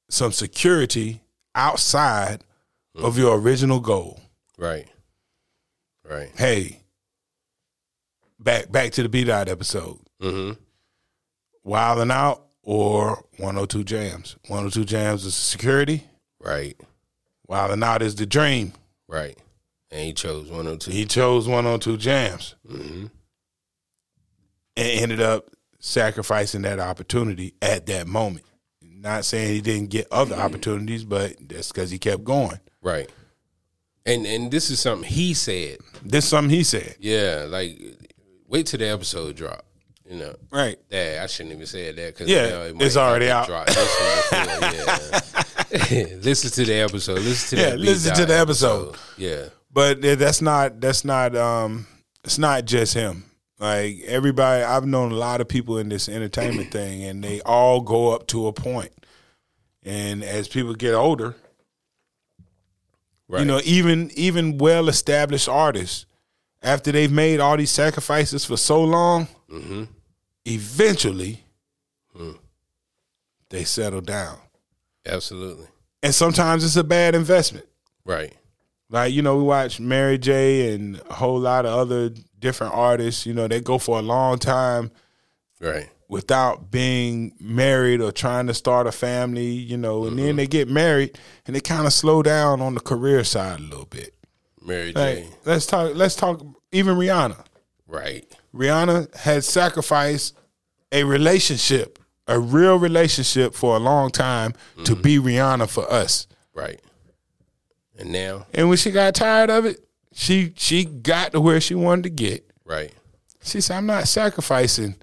[0.09, 1.23] some security
[1.55, 2.45] outside
[2.95, 4.21] of your original goal.
[4.59, 4.89] Right.
[6.09, 6.31] Right.
[6.37, 6.81] Hey,
[8.39, 9.99] back back to the B dot episode.
[10.21, 10.61] Mm-hmm.
[11.65, 14.37] Wild 'N Out or 102 jams.
[14.49, 16.05] 102 jams is security.
[16.41, 16.79] Right.
[17.47, 18.73] Wild 'N Out is the dream.
[19.09, 19.39] Right.
[19.91, 20.91] And he chose 102.
[20.91, 23.07] He chose 102 jams mm-hmm.
[24.77, 25.51] and ended up
[25.83, 28.47] sacrificing that opportunity at that moment.
[28.81, 32.61] Not saying he didn't get other opportunities, but that's because he kept going.
[32.81, 33.11] Right.
[34.07, 35.79] And and this is something he said.
[36.03, 36.97] This is something he said.
[37.01, 37.79] Yeah, like
[38.47, 39.65] wait till the episode drop.
[40.09, 40.79] You know, Right.
[40.91, 43.49] yeah, I shouldn't even say that because Yeah, it's already out.
[43.49, 44.37] Listen,
[45.71, 46.07] yeah.
[46.23, 47.21] listen to the episode.
[47.21, 48.97] Listen to Yeah, listen to the down episode.
[49.17, 51.87] Yeah, But that's not that's not um
[52.25, 53.25] it's not just him.
[53.63, 57.81] Like everybody I've known a lot of people in this entertainment thing and they all
[57.81, 58.91] go up to a point.
[59.85, 61.37] And as people get older,
[63.29, 63.39] right.
[63.41, 66.07] you know, even even well established artists,
[66.61, 69.85] after they've made all these sacrifices for so long, Mm-hmm.
[70.47, 71.45] eventually
[72.17, 72.33] Hmm.
[73.51, 74.39] they settle down.
[75.07, 75.67] absolutely
[76.03, 77.67] And sometimes it's a bad investment.
[78.05, 78.33] right.
[78.91, 82.11] Like, you know, we watch Mary J and a whole lot of other
[82.43, 84.91] different artists, you know, they go for a long time
[85.61, 85.89] Right.
[86.09, 90.37] without being married or trying to start a family, you know, and then mm-hmm.
[90.37, 93.87] they get married and they kind of slow down on the career side a little
[93.87, 94.15] bit.
[94.61, 95.29] Mary Like, J.
[95.45, 97.45] let's talk let's talk even Rihanna.
[97.87, 98.27] Right.
[98.55, 100.37] Rihanna had sacrificed
[100.93, 104.53] a relationship, a real relationship for a long time
[104.85, 105.03] to mm-hmm.
[105.03, 106.27] be Rihanna for us.
[106.55, 106.81] Right.
[107.99, 109.79] And now, And when she got tired of it,
[110.13, 112.51] she she got to where she wanted to get.
[112.65, 112.93] right.
[113.45, 114.95] She said, I'm not sacrificing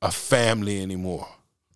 [0.00, 1.26] a family anymore.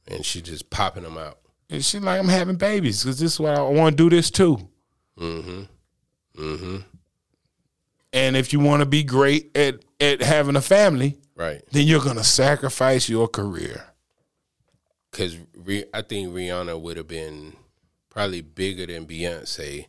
[0.06, 1.38] And she just popping them out.
[1.68, 4.30] And she's like, I'm having babies because this is what I want to do this
[4.30, 4.68] too.
[5.18, 5.62] Mm-hmm.
[6.40, 6.76] Mm-hmm.
[8.12, 11.60] And if you want to be great at, at having a family, Right.
[11.72, 13.84] then you're going to sacrifice your career.
[15.10, 15.36] Because
[15.92, 17.54] I think Rihanna would have been
[18.10, 19.86] probably bigger than Beyonce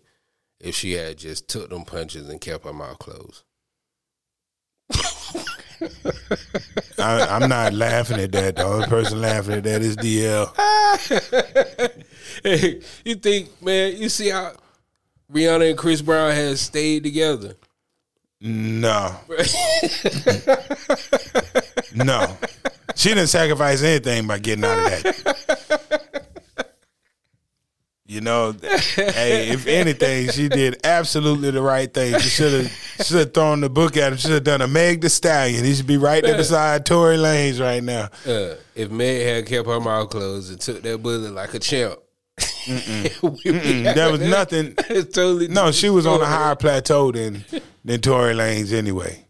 [0.60, 3.44] if she had just took them punches and kept her mouth closed.
[7.00, 8.56] I, I'm not laughing at that.
[8.56, 10.54] The only person laughing at that is DL.
[12.44, 14.54] Hey, you think, man, you see how
[15.32, 17.56] Rihanna and Chris Brown has stayed together?
[18.40, 19.16] No.
[21.96, 22.38] no.
[22.96, 26.04] She didn't sacrifice anything by getting out of that.
[28.10, 28.54] You know,
[28.96, 32.18] hey, if anything, she did absolutely the right thing.
[32.20, 34.18] She should have should have thrown the book at him.
[34.18, 35.66] She should have done a Meg the Stallion.
[35.66, 38.06] He should be right there beside Tory Lanez right now.
[38.26, 42.00] Uh, if Meg had kept her mouth closed and took that bullet like a champ,
[42.68, 44.76] There was nothing.
[44.90, 47.44] it's totally No, she was on a higher plateau than
[47.84, 49.27] than Tory Lanez anyway.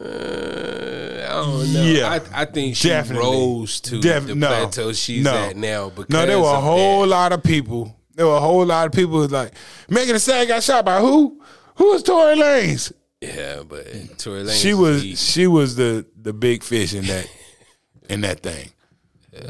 [0.00, 1.82] Uh, I don't know.
[1.84, 3.26] Yeah, I, I think she definitely.
[3.26, 5.34] rose to Def- the no, plateau she's no.
[5.34, 5.90] at now.
[5.90, 7.06] Because No, there were a whole that.
[7.08, 7.94] lot of people.
[8.14, 9.52] There were a whole lot of people who was like,
[9.88, 11.42] Megan Thee Stallion got shot by who?
[11.76, 12.92] Who was Tory Lanez?
[13.20, 13.84] Yeah, but
[14.18, 14.60] Tory Lanez.
[14.62, 15.16] She was deep.
[15.18, 17.28] she was the the big fish in that
[18.08, 18.70] in that thing.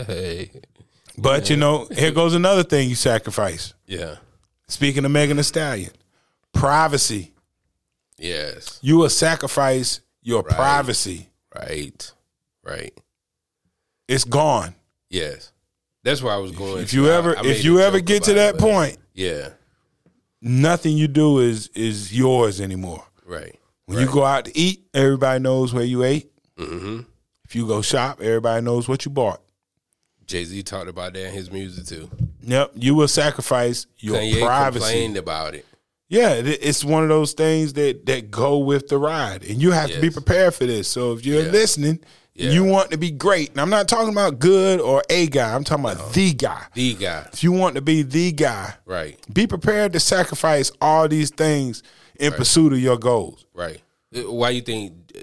[0.06, 0.50] Hey,
[1.18, 3.72] But you know, here goes another thing you sacrifice.
[3.86, 4.16] yeah.
[4.68, 5.92] Speaking of Megan Thee Stallion,
[6.52, 7.32] privacy.
[8.18, 8.80] Yes.
[8.82, 11.28] You will sacrifice your privacy.
[11.54, 12.12] Right.
[12.64, 12.92] Right.
[14.08, 14.74] It's gone.
[15.08, 15.52] Yes.
[16.02, 16.82] That's where I was going.
[16.82, 17.08] If you.
[17.08, 19.50] I- ever I made if you ever get to that it, point, Yeah.
[20.42, 23.04] nothing you do is is yours anymore.
[23.24, 23.58] Right.
[23.86, 26.30] When you go out to eat, everybody knows where you ate.
[26.58, 27.00] Mm-hmm.
[27.44, 29.40] If you go shop, everybody knows what you bought.
[30.26, 32.10] Jay Z talked about that in his music too.
[32.42, 34.80] Yep, you will sacrifice your Kanye privacy.
[34.80, 35.64] complained about it.
[36.08, 39.90] Yeah, it's one of those things that that go with the ride, and you have
[39.90, 40.86] to be prepared for this.
[40.88, 41.50] So if you're Yeah.
[41.50, 41.98] listening,
[42.34, 42.50] Yeah.
[42.50, 43.50] you want to be great.
[43.50, 45.54] And I'm not talking about good or a guy.
[45.54, 46.62] I'm talking about the guy.
[46.74, 47.28] The guy.
[47.32, 49.18] If you want to be the guy, Right.
[49.32, 51.82] be prepared to sacrifice all these things
[52.20, 53.44] in pursuit of your goals.
[53.54, 53.80] Right.
[54.14, 55.20] Uh, why you think uh,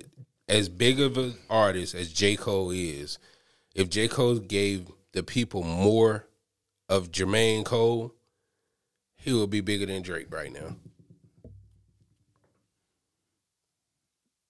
[0.49, 2.35] as big of an artist as J.
[2.35, 3.17] Cole is,
[3.73, 4.07] if J.
[4.09, 6.25] Cole gave the people more
[6.89, 8.13] of Jermaine Cole,
[9.23, 10.75] he would be bigger than Drake right now.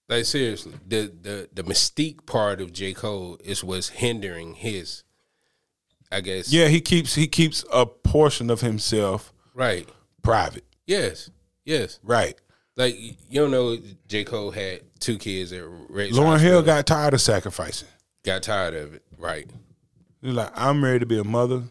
[0.09, 2.93] Like seriously, the the the mystique part of J.
[2.93, 5.03] Cole is what's hindering his
[6.11, 6.51] I guess.
[6.51, 9.87] Yeah, he keeps he keeps a portion of himself Right.
[10.21, 10.65] private.
[10.85, 11.29] Yes.
[11.65, 11.99] Yes.
[12.03, 12.35] Right.
[12.75, 14.23] Like you don't know J.
[14.25, 17.87] Cole had two kids at Red Lauryn Hill got tired of sacrificing.
[18.25, 19.03] Got tired of it.
[19.17, 19.49] Right.
[20.21, 21.63] You're like, I'm ready to be a mother.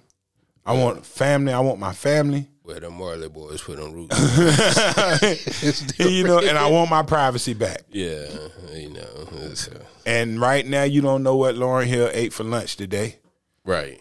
[0.64, 1.52] I want family.
[1.52, 2.48] I want my family.
[2.64, 4.16] Where the Marley boys put on roots.
[5.98, 7.82] you know, and I want my privacy back.
[7.90, 8.26] yeah,
[8.72, 9.28] you know.
[9.32, 13.18] uh, And right now, you don't know what Lauryn Hill ate for lunch today.
[13.64, 14.00] right.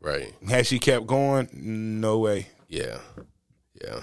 [0.00, 0.32] Right.
[0.48, 1.48] Has she kept going?
[1.52, 2.46] No way.
[2.68, 2.98] Yeah.
[3.82, 4.00] Yeah.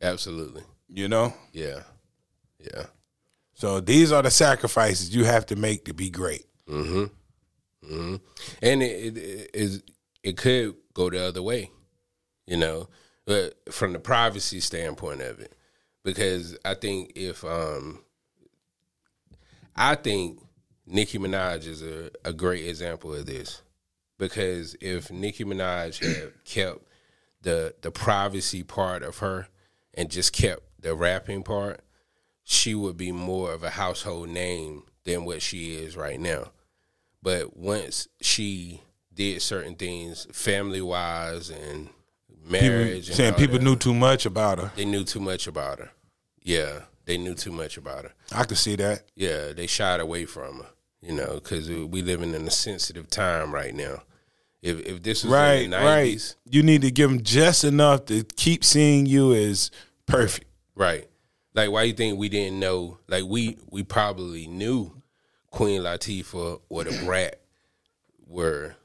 [0.00, 0.62] Absolutely.
[0.88, 1.34] You know.
[1.52, 1.80] Yeah.
[2.58, 2.84] Yeah.
[3.52, 6.46] So these are the sacrifices you have to make to be great.
[6.66, 7.04] Mm-hmm.
[7.94, 8.16] Mm-hmm.
[8.62, 9.82] And it, it is
[10.22, 11.70] it could go the other way,
[12.46, 12.88] you know,
[13.26, 15.54] but from the privacy standpoint of it,
[16.02, 18.00] because I think if um,
[19.76, 20.40] I think
[20.86, 23.62] Nicki Minaj is a, a great example of this,
[24.18, 26.80] because if Nicki Minaj had kept
[27.42, 29.48] the the privacy part of her
[29.94, 31.80] and just kept the rapping part,
[32.44, 36.50] she would be more of a household name than what she is right now.
[37.22, 41.90] But once she did certain things family wise and
[42.44, 44.72] marriage, and saying people that, knew too much about her.
[44.76, 45.90] they knew too much about her.
[46.42, 48.12] Yeah, they knew too much about her.
[48.32, 49.02] I could see that.
[49.14, 50.66] Yeah, they shied away from her.
[51.02, 54.02] You know, because we living in a sensitive time right now.
[54.62, 56.36] If if this was Right, in the right.
[56.44, 59.70] You need to give them just enough to keep seeing you as
[60.06, 60.46] perfect.
[60.74, 61.06] right?
[61.54, 62.98] Like, why you think we didn't know?
[63.08, 64.92] Like, we we probably knew
[65.50, 67.40] Queen Latifah or Da Brat
[68.26, 68.76] were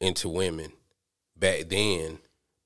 [0.00, 0.72] into women
[1.36, 2.18] back then,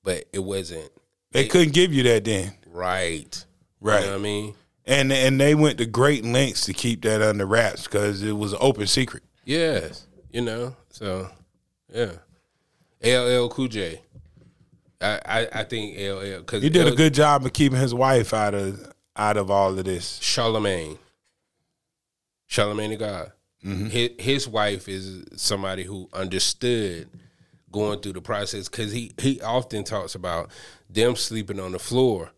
[0.03, 0.89] but it wasn't
[1.31, 3.45] They couldn't give you that then, right.
[3.81, 3.99] right?
[4.01, 4.55] You know what I mean?
[4.85, 8.51] And and they went to great lengths to keep that under wraps because it was
[8.51, 9.23] an open secret.
[9.45, 10.75] Yes, you know.
[10.89, 11.29] So,
[11.93, 12.11] yeah,
[13.01, 14.01] LL Cool J.
[14.99, 18.33] I I, I think LL because He did a good job of keeping his wife
[18.33, 20.19] out of out of all of this.
[20.21, 20.97] Charlemagne.
[22.47, 23.31] Charlemagne the God.
[23.65, 23.87] Mm-hmm.
[23.87, 27.07] His, his wife is somebody who understood
[27.73, 30.49] going through the process because he, he often talks about
[30.89, 32.31] them sleeping on the floor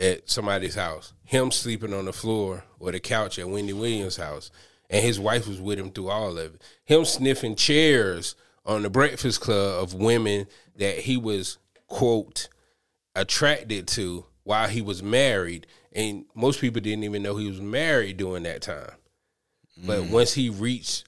[0.00, 4.50] at somebody's house, him sleeping on the floor or the couch at Wendy Williams' house,
[4.90, 6.62] and his wife was with him through all of it.
[6.84, 10.46] Him sniffing chairs on the Breakfast Club of women
[10.76, 12.48] that he was, quote,
[13.14, 18.16] attracted to while he was married, and most people didn't even know he was married
[18.16, 18.92] during that time.
[19.76, 20.10] But Mm.
[20.10, 21.04] once he reached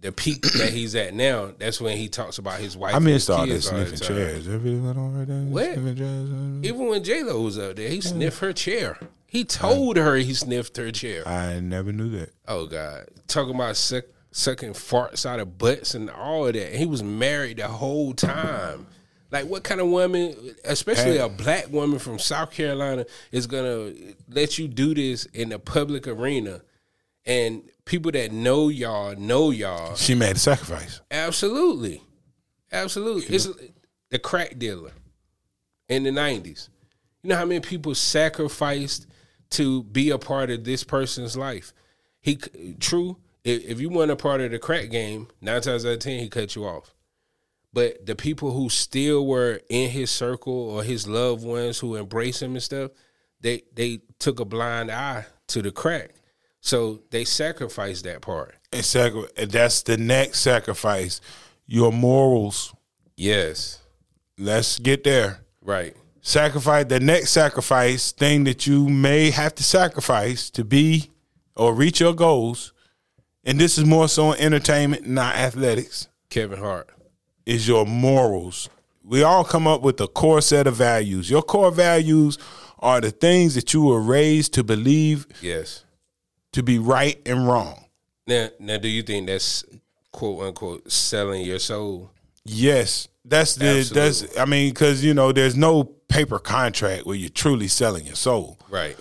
[0.00, 2.94] the peak that he's at now, that's when he talks about his wife.
[2.94, 4.08] I missed all that all sniffing time.
[4.08, 4.48] chairs.
[4.48, 5.74] On right there What?
[5.74, 6.28] sniffing chairs?
[6.64, 8.98] Even when J Lo was up there, he sniffed her chair.
[9.26, 11.26] He told her he sniffed her chair.
[11.28, 12.30] I never knew that.
[12.48, 16.74] Oh God, talking about suck, sucking farts out of butts and all of that.
[16.74, 18.86] He was married the whole time.
[19.32, 20.34] Like, what kind of woman,
[20.64, 21.18] especially Hey.
[21.18, 23.92] a black woman from South Carolina, is gonna
[24.28, 26.62] let you do this in the public arena?
[27.26, 29.96] And people that know y'all know y'all.
[29.96, 31.00] She made a sacrifice.
[31.10, 32.00] Absolutely,
[32.70, 33.34] absolutely.
[33.34, 33.48] It's
[34.10, 34.92] the crack dealer
[35.88, 36.70] in the nineties.
[37.22, 39.08] You know how many people sacrificed
[39.50, 41.74] to be a part of this person's life?
[42.20, 42.36] He
[42.78, 43.16] true.
[43.42, 46.20] If, if you weren't a part of the crack game, nine times out of ten,
[46.20, 46.94] he cut you off.
[47.72, 52.40] But the people who still were in his circle or his loved ones who embrace
[52.40, 52.92] him and stuff,
[53.40, 56.12] they they took a blind eye to the crack.
[56.60, 58.54] So they sacrifice that part.
[58.72, 61.20] And sacri- that's the next sacrifice.
[61.66, 62.74] Your morals.
[63.16, 63.78] Yes.
[64.38, 65.40] Let's get there.
[65.62, 65.96] Right.
[66.22, 71.10] Sacrifice the next sacrifice thing that you may have to sacrifice to be
[71.56, 72.72] or reach your goals.
[73.44, 76.08] And this is more so in entertainment, not athletics.
[76.28, 76.90] Kevin Hart.
[77.46, 78.68] is your morals.
[79.02, 81.30] We all come up with a core set of values.
[81.30, 82.38] Your core values
[82.78, 85.84] are the things that you were raised to believe Yes.
[86.52, 87.84] To be right and wrong.
[88.26, 89.64] Now, now, do you think that's
[90.12, 92.10] quote unquote selling your soul?
[92.44, 94.38] Yes, that's the that's.
[94.38, 98.58] I mean, because you know, there's no paper contract where you're truly selling your soul.
[98.68, 98.96] Right.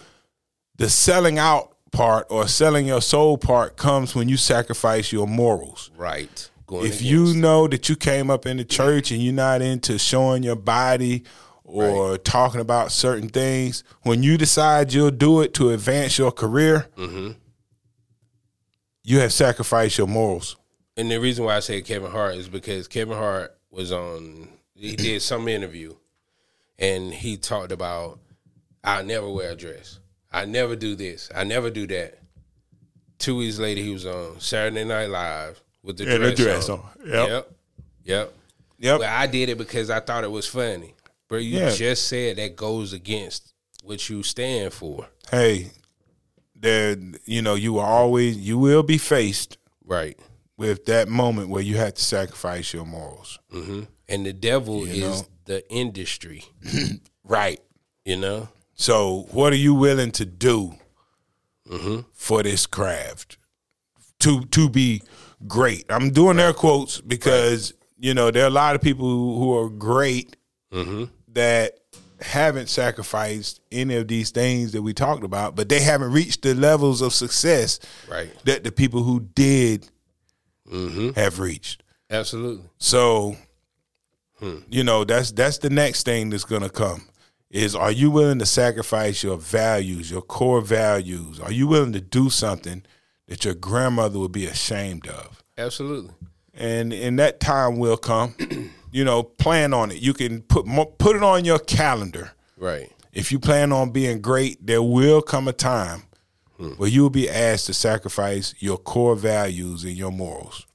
[0.78, 5.92] The selling out part or selling your soul part comes when you sacrifice your morals.
[5.98, 6.50] Right.
[6.68, 9.98] Going if you know that you came up in the church and you're not into
[9.98, 11.24] showing your body
[11.72, 16.88] or talking about certain things, when you decide you'll do it to advance your career,
[16.98, 17.32] Mm-hmm.
[19.04, 20.56] you have sacrificed your morals.
[20.98, 24.50] and the reason why I say Kevin Hart is because Kevin Hart was on.
[24.76, 25.96] He did some interview,
[26.78, 28.20] and he talked about
[28.84, 30.00] I never wear a dress.
[30.32, 31.30] I never do this.
[31.36, 32.20] I never do that.
[33.18, 36.70] Two weeks later, he was on Saturday Night Live with the Yeah, the dress, dress
[36.70, 36.80] on.
[36.80, 36.90] on.
[37.06, 37.30] Yep.
[37.30, 37.52] Yep.
[38.06, 38.34] Yep.
[38.82, 39.00] Yep.
[39.02, 40.94] Well, I did it because I thought it was funny.
[41.30, 41.76] Bro, you Yeah.
[41.76, 43.54] just said that goes against
[43.84, 45.08] what you stand for.
[45.32, 45.72] Hey,
[46.56, 50.20] there, you know, you are always, you will be faced Right.
[50.58, 53.40] with that moment where you had to sacrifice your morals.
[53.52, 55.28] hmm And the devil You is know?
[55.46, 56.44] the industry.
[57.24, 57.62] Right.
[58.06, 58.50] You know.
[58.74, 60.74] So, what are you willing to do
[61.70, 62.00] Mm-hmm.
[62.14, 63.38] for this craft
[64.22, 65.04] to to be
[65.48, 65.86] great?
[65.92, 69.58] I'm doing air quotes because you know there are a lot of people who, who
[69.58, 70.36] are great
[70.74, 71.06] Mm-hmm.
[71.40, 71.80] That
[72.22, 76.54] haven't sacrificed any of these things that we talked about, but they haven't reached the
[76.54, 77.80] levels of success
[78.10, 78.30] Right.
[78.44, 79.88] that the people who did
[80.70, 81.12] Mm-hmm.
[81.20, 81.82] have reached.
[82.10, 82.66] Absolutely.
[82.78, 83.38] So,
[84.40, 84.58] Hmm.
[84.70, 87.08] you know, that's that's the next thing that's gonna come.
[87.50, 91.40] Is are you willing to sacrifice your values, your core values?
[91.40, 92.84] Are you willing to do something
[93.28, 95.42] that your grandmother would be ashamed of?
[95.58, 96.12] Absolutely.
[96.54, 98.36] And and that time will come.
[98.92, 100.02] you know, plan on it.
[100.02, 100.66] You can put
[100.98, 102.32] put it on your calendar.
[102.58, 102.92] Right.
[103.14, 106.04] If you plan on being great, there will come a time
[106.78, 110.66] where you will be asked to sacrifice your core values and your morals.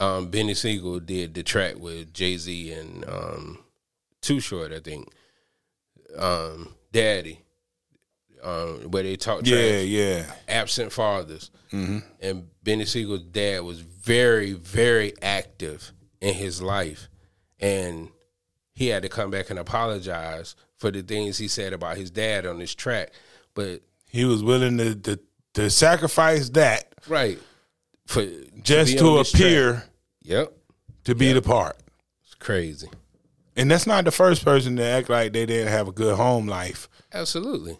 [0.00, 3.58] Um, Beanie Sigel did the track with Jay Z and um,
[4.20, 5.12] Too Short, I think.
[6.16, 7.40] Um, Daddy,
[8.42, 9.58] um, where they talk trash.
[9.58, 10.32] Yeah, yeah.
[10.48, 11.50] absent fathers.
[11.70, 17.08] And Beanie Sigel's dad was very, very active in his life.
[17.60, 18.08] And
[18.72, 22.46] he had to come back and apologize for the things he said about his dad
[22.46, 23.10] on this track.
[23.54, 25.18] But, He was willing to to,
[25.54, 27.38] to sacrifice that right.
[28.06, 28.24] For
[28.62, 29.40] just to, on this track.
[29.42, 29.84] appear
[30.22, 30.52] Yep.
[31.04, 31.76] to be the part.
[32.24, 32.88] It's crazy.
[33.56, 36.46] And that's not the first person to act like they didn't have a good home
[36.46, 37.76] life Absolutely.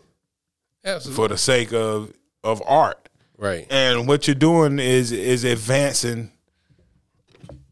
[0.84, 1.16] Absolutely.
[1.16, 2.12] for the sake of
[2.42, 3.08] of art.
[3.36, 3.66] right.
[3.70, 6.32] And what you're doing is is advancing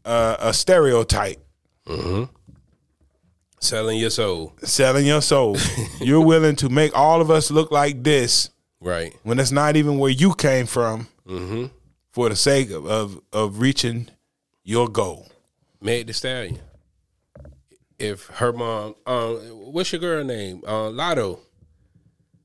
[0.05, 1.43] uh, a stereotype,
[3.59, 4.53] Selling your soul.
[4.63, 5.57] selling your soul.
[5.99, 9.15] you're willing to make all of us look like this Right.
[9.23, 11.65] when it's not even where you came from Mm-hmm.
[12.11, 14.09] for the sake of of, of reaching
[14.63, 15.27] your goal.
[15.81, 16.59] Meg the Stallion.
[17.99, 19.35] If her mom, um,
[19.73, 20.61] what's your girl name?
[20.65, 21.39] Uh, Latto.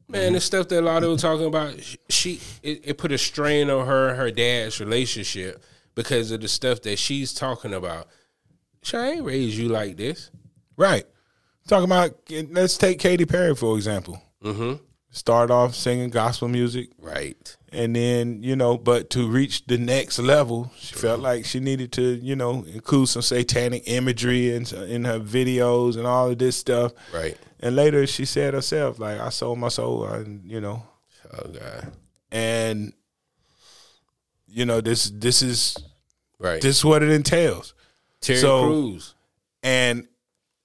[0.09, 1.75] Man, the stuff that Latto was talking about,
[2.09, 5.63] she it, it put a strain on her and her dad's relationship
[5.95, 8.09] because of the stuff that she's talking about.
[8.83, 10.31] She ain't raised you like this.
[10.77, 11.05] Right.
[11.69, 12.19] Talking about
[12.51, 14.21] let's take Katy Perry for example.
[14.43, 14.83] Mm-hmm.
[15.11, 17.57] Start off singing gospel music, Right.
[17.71, 21.93] and then you know, but to reach the next level, she felt like she needed
[21.93, 26.57] to you know include some satanic imagery in in her videos and all of this
[26.57, 26.93] stuff.
[27.15, 27.37] Right.
[27.61, 30.83] And later, she said herself, like, "I sold my soul," and you know,
[31.33, 31.93] Oh God.
[32.33, 32.93] and
[34.49, 35.77] you know this this is
[36.39, 36.61] Right.
[36.61, 37.75] this is what it entails.
[38.23, 39.15] Terry so- Crews.
[39.63, 40.09] and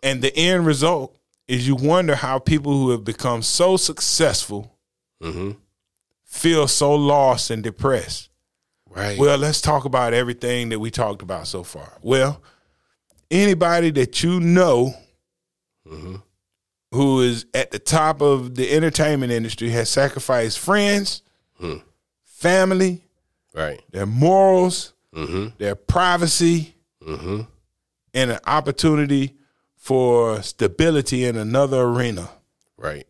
[0.04, 4.74] and the end result is you wonder how people who have become so successful
[5.22, 5.52] Mm-hmm.
[6.24, 8.30] feel so lost and depressed.
[8.90, 9.18] Right.
[9.18, 11.94] Well, let's talk about everything that we talked about so far.
[12.04, 12.42] Well,
[13.32, 14.94] anybody that you know
[16.92, 21.22] who is at the top of the entertainment industry has sacrificed friends,
[22.24, 23.04] family,
[23.54, 23.82] right.
[23.92, 25.48] their morals, Mm-hmm.
[25.58, 27.42] their privacy, Mm-hmm.
[28.14, 29.36] and an opportunity
[29.76, 32.30] for stability in another arena
[32.78, 33.08] Right.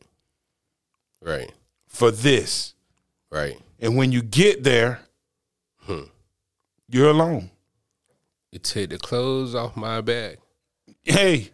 [1.22, 1.52] Right.
[1.88, 2.74] for this.
[3.32, 3.58] Right.
[3.80, 5.00] And when you get there,
[5.82, 6.04] hmm.
[6.90, 7.50] you're alone.
[8.52, 10.38] You take the clothes off my back.
[11.04, 11.50] Hey,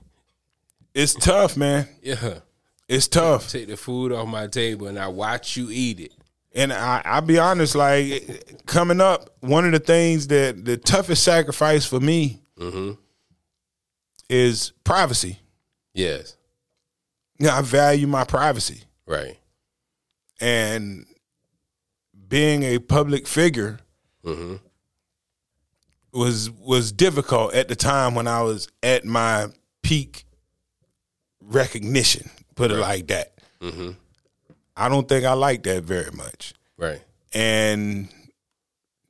[0.94, 1.88] it's tough, man.
[2.02, 2.40] Yeah.
[2.88, 3.50] It's tough.
[3.50, 6.12] Take the food off my table and I watch you eat it.
[6.54, 11.22] And I, I'll be honest, like coming up, one of the things that the toughest
[11.24, 12.92] sacrifice for me Mm-hmm.
[14.30, 15.40] is privacy.
[15.92, 16.36] Yes.
[17.40, 18.82] Yeah, I value my privacy.
[19.06, 19.36] Right.
[20.40, 21.06] And
[22.28, 23.80] being a public figure
[24.24, 24.56] Mm-hmm.
[26.12, 29.48] was was difficult at the time when I was at my
[29.82, 30.24] peak
[31.42, 33.32] recognition, put it like that.
[33.60, 33.90] Mm-hmm.
[34.76, 36.54] I don't think I like that very much.
[36.76, 37.00] Right.
[37.32, 38.08] And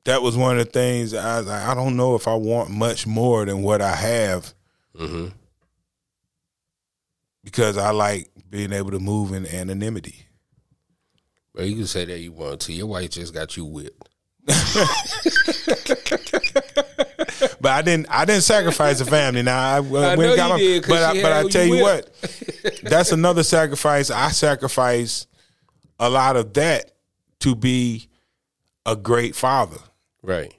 [0.04, 2.70] that was one of the things I was like, I don't know if I want
[2.70, 4.52] much more than what I have
[4.98, 5.28] Mm-hmm.
[7.42, 10.26] because I like being able to move in anonymity.
[11.54, 12.72] Well, you can say that you want to.
[12.72, 14.08] Your wife just got you whipped.
[17.60, 19.42] But I didn't I didn't sacrifice the family.
[19.42, 21.82] Now I, went and know got you my- did, but I, but I tell you
[21.82, 22.10] whipped.
[22.62, 24.10] what, that's another sacrifice.
[24.10, 25.26] I sacrifice
[25.98, 26.92] a lot of that
[27.40, 28.08] to be
[28.86, 29.78] a great father.
[30.22, 30.54] Right.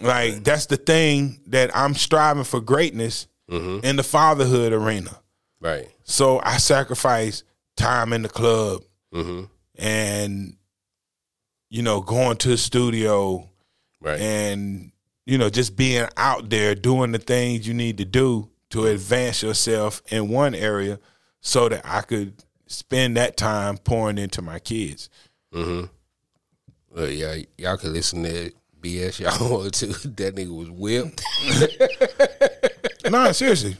[0.00, 3.84] Like that's the thing that I'm striving for greatness Mm-hmm.
[3.84, 5.20] in the fatherhood arena.
[5.60, 5.88] Right.
[6.04, 7.44] So I sacrifice
[7.76, 8.82] time in the club
[9.12, 9.44] Mm-hmm.
[9.76, 10.56] and
[11.68, 13.48] you know going to the studio
[14.00, 14.18] Right.
[14.20, 14.92] and
[15.26, 19.42] you know just being out there doing the things you need to do to advance
[19.42, 20.98] yourself in one area
[21.40, 22.32] so that I could
[22.66, 25.08] spend that time pouring into my kids.
[25.52, 25.86] Mm-hmm.
[26.90, 28.50] Well, yeah, y'all can listen to
[28.80, 29.86] BS y'all want to.
[29.86, 31.22] That nigga was whipped.
[33.10, 33.76] no, seriously.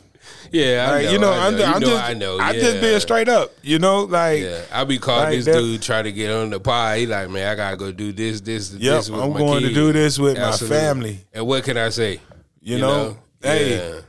[0.51, 1.65] Yeah, I Like, know, you know, I I'm, know.
[1.65, 2.39] I'm you know, just, I know.
[2.39, 2.61] I yeah.
[2.61, 3.53] just being straight up.
[3.63, 6.51] You know, like, Yeah, I be calling Like this that- dude trying to get on
[6.51, 6.99] the pod.
[6.99, 9.11] He like, man, I gotta go do this, this, Yep, this.
[9.11, 11.21] With I'm going to do this with my family.
[11.33, 12.21] And what can I say?
[12.61, 14.01] You, know, hey, yeah.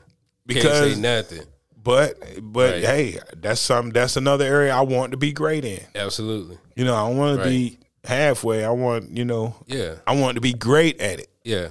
[0.45, 1.47] because can't say nothing.
[1.85, 2.83] But but Right.
[2.83, 5.79] hey, that's some that's another area I want to be great in.
[5.95, 6.57] Absolutely.
[6.75, 8.65] You know, I want to be halfway.
[8.65, 11.27] I want you know, Yeah, I want to be great at it.
[11.45, 11.69] yeah,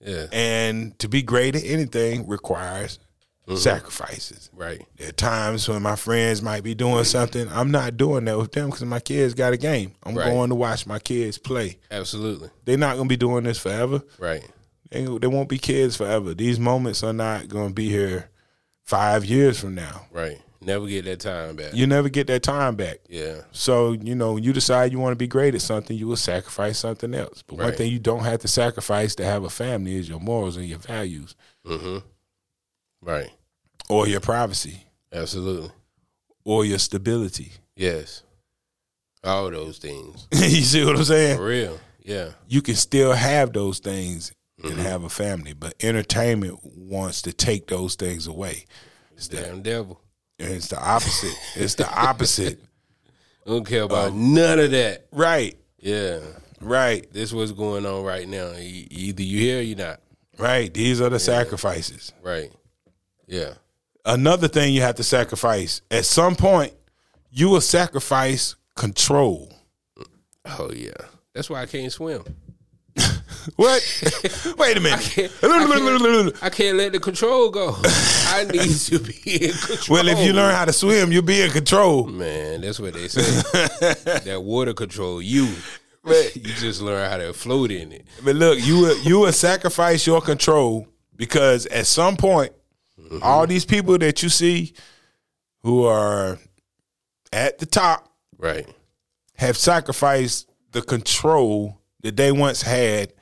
[0.00, 0.26] yeah.
[0.30, 3.00] And to be great at anything requires
[3.46, 3.58] Mm-hmm.
[3.58, 4.48] sacrifices.
[4.54, 7.46] Right, There are times when my friends might be doing something.
[7.52, 9.92] I'm not doing that with them because my kids got a game.
[10.02, 10.30] I'm Right.
[10.32, 11.76] going to watch my kids play.
[11.90, 12.48] absolutely.
[12.64, 14.00] They're not going to be doing this forever.
[14.18, 14.42] Right,
[14.90, 16.32] They, they won't be kids forever.
[16.32, 18.30] These moments are not going to be here
[18.84, 20.06] five years from now.
[20.12, 20.40] right.
[20.60, 21.74] Never get that time back.
[21.74, 23.00] You never get that time back.
[23.08, 26.06] yeah, So, you know, when you decide you want to be great at something, you
[26.06, 27.42] will sacrifice something else.
[27.42, 30.56] But one thing you don't have to sacrifice to have a family is your morals
[30.56, 31.98] and your values mm-hmm.
[33.02, 33.30] right.
[33.90, 35.70] or your privacy Absolutely.
[36.44, 37.52] or your stability.
[37.76, 38.22] Yes.
[39.22, 40.28] All those things.
[40.32, 41.36] you see what I'm saying?
[41.36, 41.78] For real.
[42.02, 42.30] Yeah.
[42.48, 44.32] You can still have those things
[44.64, 44.82] and mm-hmm.
[44.82, 48.64] have a family, but entertainment wants to take those things away.
[49.16, 50.00] It's the, Damn devil.
[50.38, 51.34] it's the opposite.
[51.54, 52.58] it's the opposite.
[53.46, 54.14] I don't care about Oh.
[54.16, 55.06] none of that.
[55.12, 56.20] Right, Yeah.
[56.60, 58.52] right, This what's going on right now.
[58.56, 60.00] Either you here or you not.
[60.38, 60.72] right.
[60.72, 62.12] These are the sacrifices.
[62.22, 62.50] Right.
[63.26, 63.54] Yeah.
[64.06, 66.74] another thing you have to sacrifice at some point
[67.30, 69.50] you will sacrifice control
[69.98, 70.06] mm.
[70.44, 70.92] Oh yeah.
[71.32, 72.22] That's why I can't swim.
[73.56, 77.76] what wait a minute I can't let the control go.
[77.84, 79.96] I need to be in control.
[79.98, 83.08] well if you learn how to swim you'll be in control Man, that's what they
[83.08, 83.20] say.
[84.20, 85.52] that water control you.
[86.02, 86.34] Right.
[86.36, 88.06] You just learn how to float in it.
[88.24, 90.86] but look you will you will sacrifice your control
[91.16, 92.52] because at some point
[93.00, 93.18] mm-hmm.
[93.22, 94.74] all these people that you see
[95.62, 96.38] who are
[97.32, 98.68] at the top Right.
[99.36, 103.12] have sacrificed the control that they once had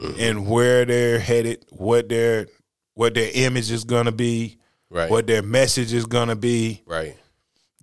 [0.00, 2.46] and where they're headed, what their
[2.94, 4.58] what their image is gonna be,
[4.90, 5.10] Right.
[5.10, 6.82] what their message is gonna be.
[6.86, 7.16] Right.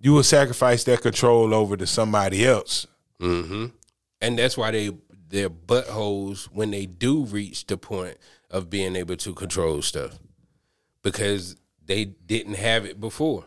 [0.00, 2.86] You will sacrifice that control over to somebody else.
[3.20, 3.66] Mm-hmm.
[4.20, 4.90] And that's why they
[5.28, 8.16] their buttholes when they do reach the point
[8.50, 10.18] of being able to control stuff.
[11.02, 13.44] Because they didn't have it before.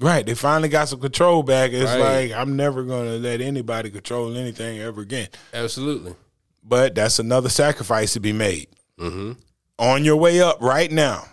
[0.00, 0.26] Right.
[0.26, 1.72] They finally got some control back.
[1.72, 2.30] It's Right.
[2.30, 5.28] like I'm never gonna let anybody control anything ever again.
[5.54, 6.14] Absolutely.
[6.68, 8.68] But that's another sacrifice to be made.
[8.98, 9.32] Mm-hmm.
[9.78, 11.26] On your way up right now,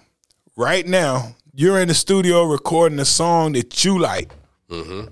[0.55, 4.31] right now, you're in the studio recording a song that you like,
[4.69, 5.05] mm-hmm.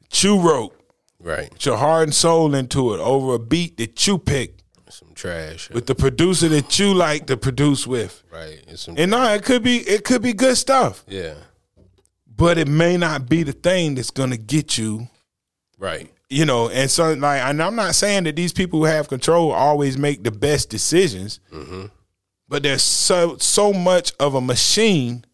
[0.00, 0.74] that you wrote,
[1.20, 1.50] Right.
[1.50, 5.70] put your heart and soul into it over a beat that you picked Some trash.
[5.70, 8.24] with the producer that you like to produce with.
[8.32, 8.58] right.
[8.96, 11.34] And no, it could be it could be good stuff, Yeah.
[12.26, 15.08] but it may not be the thing that's gonna get you
[15.78, 16.10] Right.
[16.32, 19.52] You know, and so like, and I'm not saying that these people who have control
[19.52, 21.86] always make the best decisions, mm-hmm.
[22.48, 25.24] but there's so so much of a machine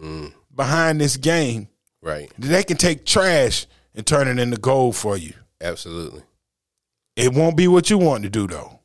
[0.00, 0.32] mm.
[0.54, 1.68] behind this game
[2.00, 2.30] Right.
[2.38, 5.32] that they can take trash and turn it into gold for you.
[5.60, 6.22] Absolutely.
[7.16, 8.78] It won't be what you want to do though,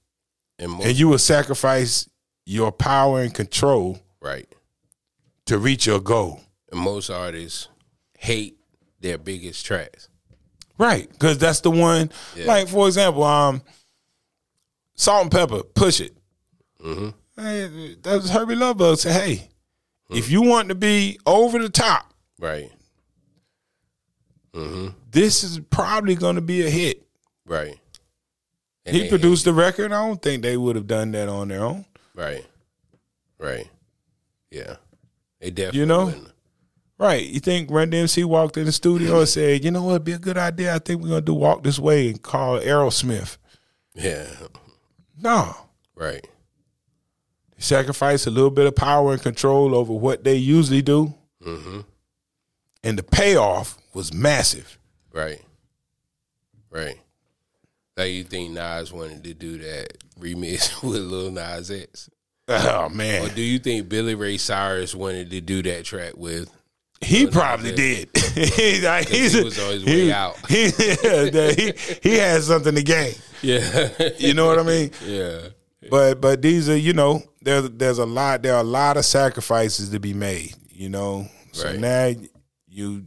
[0.58, 2.10] And most, and you will sacrifice
[2.46, 4.48] your power and control right.
[5.46, 6.42] to reach your goal.
[6.72, 7.68] And most artists
[8.18, 8.58] hate
[9.00, 10.10] their biggest tracks.
[10.82, 12.12] Right, because that's the one.
[12.36, 12.46] Yeah.
[12.46, 13.62] Like for example, um,
[14.96, 16.18] Salt-N-Pepa, push it.
[16.84, 17.10] Mm-hmm.
[17.40, 19.50] Hey, that's Hurby Luv Bug say, hey,
[20.10, 22.72] if you want to be over the top, Right.
[25.12, 27.04] this is probably going to be a hit.
[27.46, 27.78] Right.
[28.86, 29.92] And He produced the record.
[29.94, 31.86] I don't think they would have done that on their own.
[32.16, 32.44] Right.
[33.38, 33.70] Right.
[34.50, 34.78] Yeah.
[35.40, 36.06] They definitely You know?
[36.06, 36.32] wouldn't.
[37.02, 37.26] Right.
[37.26, 40.12] You think Run DMC walked in the studio and said, you know what, it'd be
[40.12, 40.76] a good idea.
[40.76, 43.38] I think we're going to do Walk This Way and call Aerosmith.
[43.96, 44.28] Yeah.
[45.20, 45.56] No.
[45.96, 46.28] Right.
[47.56, 51.16] They sacrifice a little bit of power and control over what they usually do.
[51.44, 51.80] Mm-hmm.
[52.84, 54.78] And the payoff was massive.
[55.12, 55.42] Right.
[56.70, 57.00] Right.
[57.98, 62.12] Like you think Nas wanted to do that remix with Lil Nas X?
[62.48, 63.26] Oh man.
[63.26, 66.56] Or do you think Billy Ray Cyrus wanted to do that track with?
[67.02, 68.10] He probably did.
[68.36, 70.36] he, like, he's he was on his he- way out.
[70.48, 73.14] He, yeah, he he had something to gain.
[73.42, 73.90] Yeah.
[74.18, 74.92] You know what I mean?
[75.06, 75.40] yeah.
[75.90, 79.06] But but these are you know there's there's a lot there are a lot of
[79.06, 80.54] sacrifices to be made.
[80.70, 81.80] You know, so Right.
[81.80, 82.12] now
[82.68, 83.06] you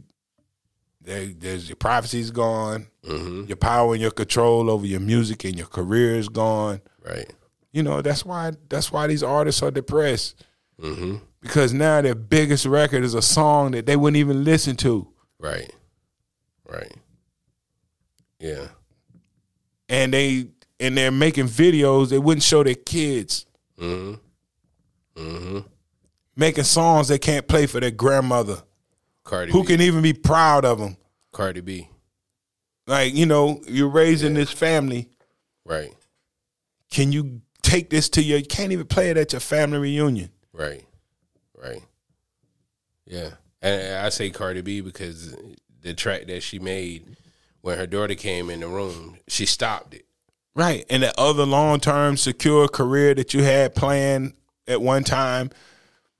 [1.01, 3.45] there, there's your prophecy's gone, Mm-hmm.
[3.45, 6.81] your power and your control over your music and your career is gone.
[7.05, 7.31] Right.
[7.71, 10.43] You know that's why that's why these artists are depressed
[10.81, 11.17] Mm-hmm.
[11.45, 15.07] Because now their biggest record is a song that they wouldn't even listen to,
[15.39, 15.71] Right.
[16.67, 16.91] Right.
[18.39, 18.67] Yeah.
[19.87, 20.47] and they
[20.79, 23.45] and they're making videos they wouldn't show their kids.
[23.79, 24.15] Mm-hmm.
[25.21, 25.59] Mm-hmm.
[26.35, 28.63] making songs they can't play for their grandmother,
[29.23, 29.67] Cardi who B.
[29.67, 30.97] can even be proud of them.
[31.31, 31.89] Cardi B.
[32.87, 35.09] Like you know, you're raising this family.
[35.65, 35.93] Right.
[36.91, 38.39] Can you take this to your?
[38.39, 40.29] You can't even play it at your family reunion.
[40.53, 40.85] Right.
[41.61, 41.81] Right.
[43.05, 43.31] Yeah.
[43.61, 45.35] And I say Cardi B because
[45.81, 47.15] the track that she made
[47.61, 50.05] when her daughter came in the room, she stopped it.
[50.55, 54.33] Right, and that other long term secure career that you had planned
[54.67, 55.49] at one time.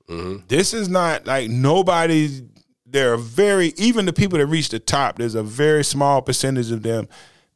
[0.08, 0.46] Mm-hmm.
[0.48, 2.42] This is not like nobody.
[2.84, 5.18] There are very even the people that reach the top.
[5.18, 7.08] There's a very small percentage of them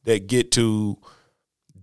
[0.05, 0.97] that get to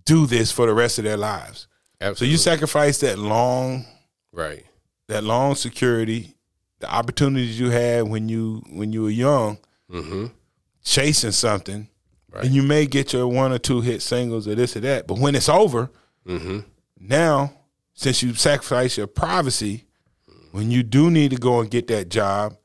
[0.04, 1.68] do this for the rest of their lives.
[2.00, 2.26] Absolutely.
[2.26, 3.84] So you sacrifice that long
[4.32, 4.64] right.
[5.08, 6.34] That long security,
[6.80, 9.58] the opportunities you had when you when you were young,
[9.90, 10.26] Mm-hmm.
[10.84, 11.88] chasing something,
[12.30, 12.44] Right.
[12.44, 15.06] and you may get your one or two hit singles or this or that.
[15.06, 15.90] But when it's over,
[16.26, 16.60] Mm-hmm.
[17.00, 17.52] now
[17.94, 19.84] since you sacrifice your privacy,
[20.52, 22.56] when you do need to go and get that job,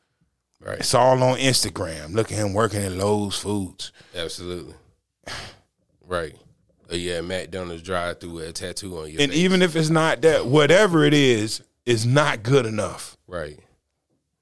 [0.61, 0.79] Right.
[0.79, 2.13] it's all on Instagram.
[2.13, 3.91] Look at him working at Lowe's Foods.
[4.15, 4.75] Absolutely.
[6.05, 6.35] Right.
[6.91, 9.39] Uh, yeah, McDonald's drive through with a tattoo on your And face.
[9.39, 13.17] even if it's not that, whatever it is, is not good enough.
[13.27, 13.59] right.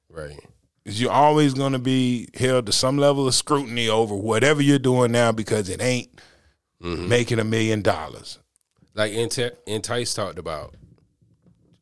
[0.09, 0.37] Right.
[0.83, 5.13] you're always going to be held to some level of scrutiny over whatever you're doing
[5.13, 6.09] now because it ain't
[6.81, 8.39] making a million dollars.
[8.93, 10.75] Like Enti- Entice talked about,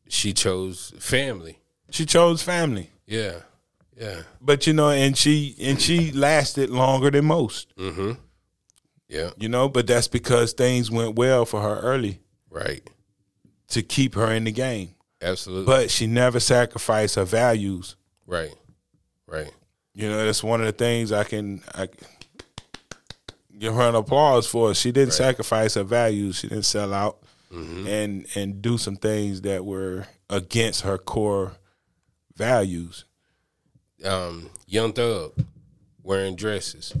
[0.08, 1.58] she chose family.
[1.90, 3.40] She chose family, Yeah.
[3.98, 4.22] Yeah.
[4.40, 7.74] but you know, and she and she lasted longer than most.
[7.76, 8.12] Mm-hmm.
[9.08, 9.30] Yeah.
[9.38, 12.88] You know, but that's because things went well for her early Right.
[13.70, 14.94] to keep her in the game.
[15.22, 15.66] Absolutely.
[15.66, 17.96] But she never sacrificed her values.
[18.26, 18.54] right.
[19.26, 19.52] Right.
[19.94, 21.88] You know, that's one of the things I can I
[23.58, 24.74] give her an applause for.
[24.74, 26.36] She didn't sacrifice her values.
[26.36, 27.18] She didn't sell out
[27.52, 31.52] and and do some things that were against her core
[32.36, 33.04] values.
[34.04, 35.32] um, Young Thug
[36.02, 36.94] wearing dresses.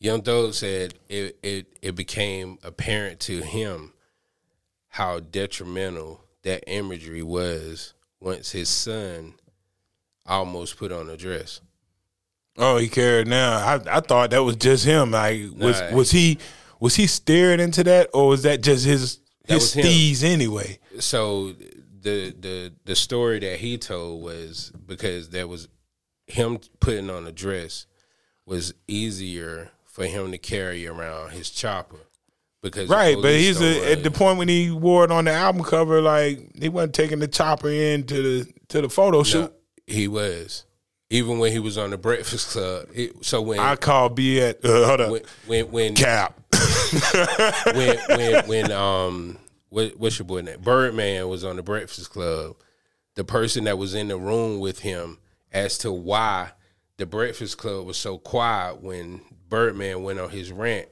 [0.00, 3.92] Young Thug said it, it it became apparent to him
[4.88, 9.34] how detrimental that imagery was once his son
[10.26, 11.60] almost put on a dress.
[12.58, 13.56] Oh, he cared now.
[13.56, 15.10] I I thought that was just him.
[15.12, 15.92] Like was Nah.
[15.94, 16.38] was he
[16.80, 20.78] was he staring into that or was that just his That his steez anyway?
[21.00, 21.54] So
[22.02, 25.68] the the the story that he told was because there was
[26.26, 27.86] him putting on a dress
[28.44, 32.00] was easier for him to carry around his chopper
[32.62, 35.64] because Right, but he's a, at the point when he wore it on the album
[35.64, 39.42] cover, like he wasn't taking the chopper in to the to the photo shoot.
[39.42, 39.52] No,
[39.86, 40.64] he was.
[41.10, 42.86] Even when he was on the Breakfast Club.
[42.94, 46.40] It, so when, I call B at uh, hold up when when when cap.
[47.74, 49.38] when when when um
[49.68, 50.60] what, what's your boy name?
[50.60, 52.56] Birdman was on the Breakfast Club.
[53.14, 55.18] The person that was in the room with him
[55.50, 56.52] as to why
[56.96, 60.88] the Breakfast Club was so quiet when Birdman went on his rant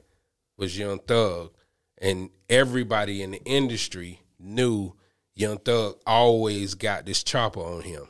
[0.57, 1.53] was Young Thug,
[2.01, 4.95] and everybody in the industry knew
[5.35, 8.05] Young Thug always got this chopper on him,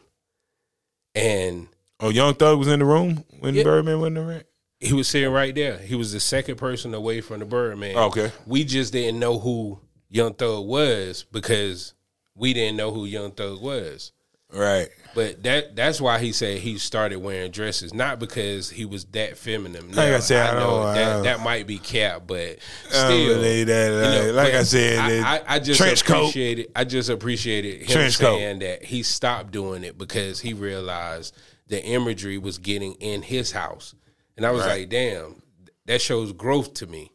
[1.14, 1.68] and
[2.00, 3.64] oh, Young Thug was in the room when Yeah.
[3.64, 4.42] Birdman went in the ring.
[4.80, 5.78] he was sitting right there.
[5.78, 7.96] He was the second person away from the Birdman.
[7.96, 8.32] Oh, okay.
[8.46, 9.78] we just didn't know who
[10.08, 11.94] Young Thug was because
[12.34, 14.12] we didn't know who Young Thug was.
[14.52, 14.88] Right.
[15.14, 19.36] But that that's why he said he started wearing dresses, not because he was that
[19.36, 19.88] feminine.
[19.90, 23.40] Like I said, I know don't- that I that might be cap, but I still,
[23.40, 23.56] that.
[23.56, 26.32] you Like, know, like I said, I, I, I just trench coat.
[26.76, 28.36] I just appreciated him Trench coat.
[28.38, 31.36] saying that he stopped doing it because he realized
[31.66, 33.94] the imagery was getting in his house,
[34.36, 34.80] and I was Right.
[34.82, 35.42] like, damn,
[35.86, 37.10] that shows growth to me.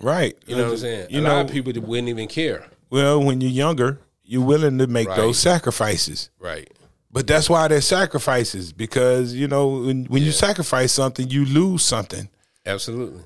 [0.00, 0.38] Right.
[0.46, 1.06] You know what I'm saying?
[1.10, 2.66] You a know, lot of people wouldn't even care.
[2.88, 3.98] well, when you're younger,
[4.30, 5.16] you're willing to make Right.
[5.16, 6.30] those sacrifices.
[6.38, 6.72] Right.
[7.10, 11.82] But that's why they're sacrifices because you know when, when you sacrifice something, you lose
[11.84, 12.28] something,
[12.64, 13.22] Absolutely.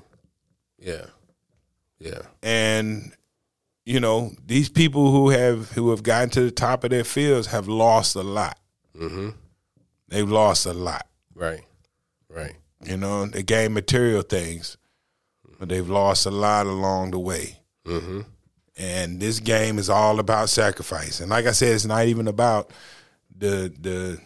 [0.79, 1.05] Yeah.
[1.99, 2.21] Yeah.
[2.43, 3.13] and
[3.85, 7.47] you know these people who have who have gotten to the top of their fields
[7.47, 8.57] have lost a lot.
[8.97, 9.29] Mm-hmm.
[10.07, 11.05] They've lost a lot.
[11.35, 11.61] Right.
[12.29, 12.55] Right.
[12.83, 14.77] You know, they gain material things,
[15.59, 17.59] but they've lost a lot along the way.
[17.85, 18.21] Mm-hmm.
[18.77, 21.21] And this game is all about sacrifice.
[21.21, 22.71] And like I said, it's not even about
[23.37, 24.19] the the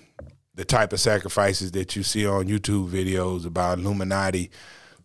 [0.55, 4.49] the type of sacrifices that you see on YouTube videos about Illuminati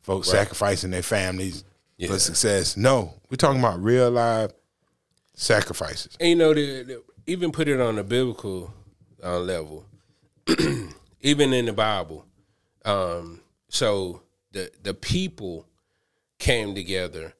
[0.03, 1.64] folks sacrificing their families
[1.97, 2.09] Yeah.
[2.09, 2.76] for success.
[2.76, 4.51] No, we're talking about real life
[5.34, 6.16] sacrifices.
[6.20, 8.72] And you know, the, the, even put it on a biblical
[9.22, 9.86] uh, level,
[11.20, 12.26] even in the Bible.
[12.84, 14.22] Um, so
[14.53, 15.66] the the people
[16.38, 17.34] came together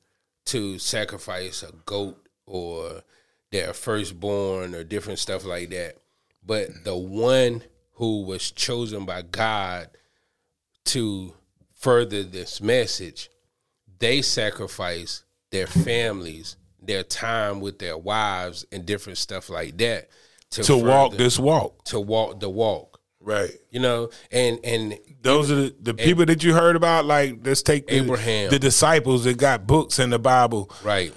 [0.47, 3.03] to sacrifice a goat or
[3.51, 5.97] their firstborn or different stuff like that.
[6.45, 7.62] But the one
[7.95, 9.88] who was chosen by God
[10.86, 11.34] to
[11.74, 13.30] further this message,
[13.99, 20.09] they sacrifice their families, their time with their wives, and different stuff like that
[20.51, 21.84] To walk further- this walk.
[21.84, 22.93] to walk the walk.
[23.25, 23.51] Right.
[23.70, 27.07] You know, and and Those are the, the people that you heard about.
[27.07, 28.51] Like, let's take the, Abraham.
[28.51, 30.70] the disciples that got books in the Bible.
[30.85, 31.12] right,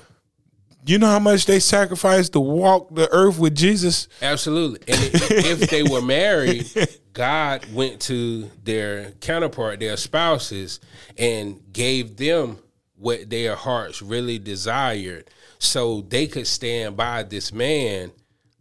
[0.85, 4.07] You know how much they sacrificed to walk the earth with Jesus?
[4.21, 4.79] absolutely.
[4.87, 6.65] And if they were married,
[7.13, 10.79] God went to their counterpart, their spouses,
[11.17, 12.59] and gave them
[12.95, 15.29] what their hearts really desired,
[15.59, 18.11] so they could stand by this man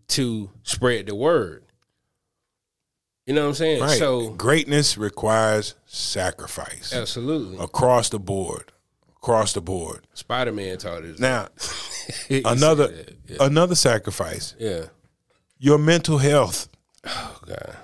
[0.08, 1.62] to spread the word.
[3.26, 3.80] You know what I'm saying?
[3.82, 3.98] Right.
[3.98, 8.72] So greatness requires sacrifice absolutely, across the board.
[9.16, 10.06] Across the board.
[10.14, 11.18] Spider Man taught us.
[11.18, 11.48] Now,
[12.44, 13.36] another yeah.
[13.40, 14.54] another sacrifice.
[14.58, 14.84] yeah.
[15.58, 16.68] Your mental health.
[17.04, 17.76] Oh God.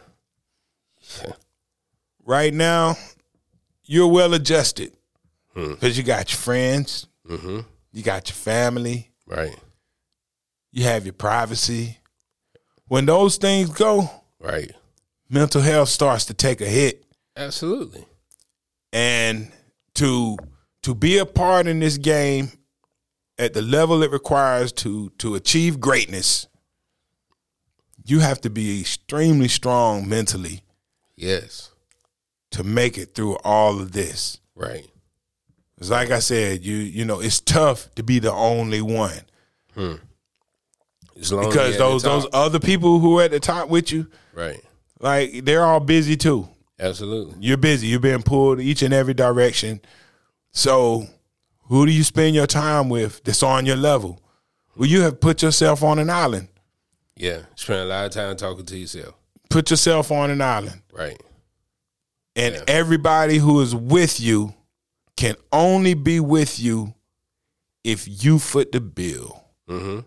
[2.25, 2.97] Right now,
[3.85, 4.93] you're well adjusted
[5.55, 7.61] because you got your friends, Mm-hmm.
[7.93, 9.57] you got your family, Right.
[10.73, 11.99] you have your privacy.
[12.87, 14.09] When those things go,
[14.41, 14.73] Right.
[15.33, 17.05] Mental health starts to take a hit.
[17.37, 18.05] Absolutely.
[18.93, 19.51] and
[19.95, 20.37] to
[20.83, 22.51] to be a part in this game
[23.39, 26.47] at the level it requires to to achieve greatness
[28.05, 30.61] you have to be extremely strong mentally
[31.17, 31.71] Yes.
[32.51, 34.87] to make it through all of this Right.
[35.79, 39.21] it's like i said you you know it's tough to be the only one
[39.75, 39.95] hmm.
[41.19, 44.63] As long because those those other people who are at the top with you right.
[45.03, 46.49] Like they're all busy too
[46.81, 47.35] Absolutely.
[47.41, 47.89] you're busy.
[47.89, 49.81] You're being pulled each and every direction.
[50.53, 51.07] So,
[51.69, 54.21] who do you spend your time with that's on your level?
[54.77, 56.49] Well, you have put yourself on an island.
[57.17, 57.43] Yeah.
[57.55, 59.15] Spend a lot of time talking to yourself.
[59.49, 60.83] Put yourself on an island.
[60.93, 61.21] Right.
[62.35, 62.65] And Yeah.
[62.67, 64.55] everybody who is with you
[65.17, 66.95] can only be with you
[67.85, 69.45] if you foot the bill.
[69.69, 70.01] Mm-hmm.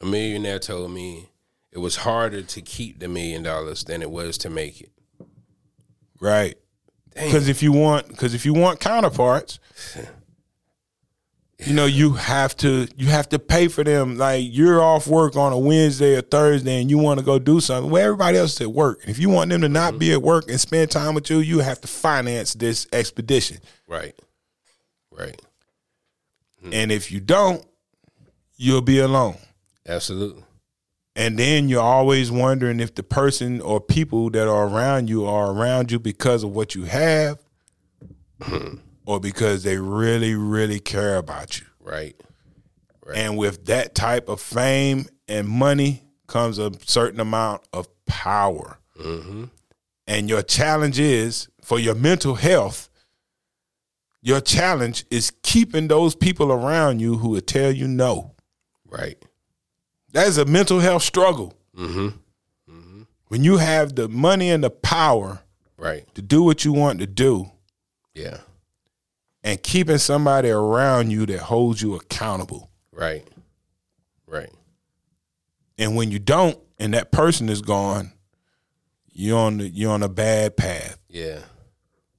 [0.00, 1.28] A millionaire told me
[1.72, 4.92] it was harder to keep the million dollars than it was to make it.
[6.20, 6.56] Right.
[7.14, 9.58] Because if you want because if you want counterparts,
[11.58, 14.16] you know, you have to you have to pay for them.
[14.16, 17.60] Like you're off work on a Wednesday or Thursday and you want to go do
[17.60, 17.90] something.
[17.90, 19.00] Well, everybody else is at work.
[19.02, 19.98] And if you want them to not mm-hmm.
[19.98, 23.58] be at work and spend time with you, you have to finance this expedition.
[23.86, 24.14] Right.
[25.10, 25.40] Right.
[26.62, 26.72] Hmm.
[26.72, 27.64] And if you don't,
[28.56, 29.36] you'll be alone.
[29.86, 30.44] Absolutely.
[31.14, 35.52] And then you're always wondering if the person or people that are around you are
[35.52, 37.38] around you because of what you have
[39.06, 41.66] or because they really, really care about you.
[41.80, 42.16] Right.
[43.04, 43.18] Right.
[43.18, 48.78] And with that type of fame and money comes a certain amount of power.
[48.98, 49.44] Mm-hmm.
[50.06, 52.88] And your challenge is for your mental health,
[54.22, 58.34] your challenge is keeping those people around you who will tell you no.
[58.88, 59.22] Right.
[60.12, 61.54] That is a mental health struggle.
[61.76, 62.08] Mm-hmm.
[63.28, 65.40] When you have the money and the power
[65.78, 66.06] Right.
[66.14, 67.50] to do what you want to do
[68.14, 68.38] Yeah.
[69.42, 72.70] and keeping somebody around you that holds you accountable.
[72.92, 73.26] Right.
[74.26, 74.50] Right.
[75.78, 78.12] And when you don't and that person is gone,
[79.10, 80.98] you're on the, you're on a bad path.
[81.08, 81.38] Yeah.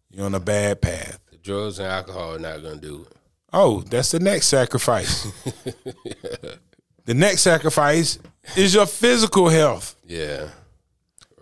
[0.10, 1.20] You're on a bad path.
[1.32, 3.16] The drugs and alcohol are not gonna do it.
[3.54, 5.28] Oh, that's the next sacrifice.
[7.06, 8.20] the next sacrifice
[8.56, 9.96] is your physical health.
[10.06, 10.50] Yeah.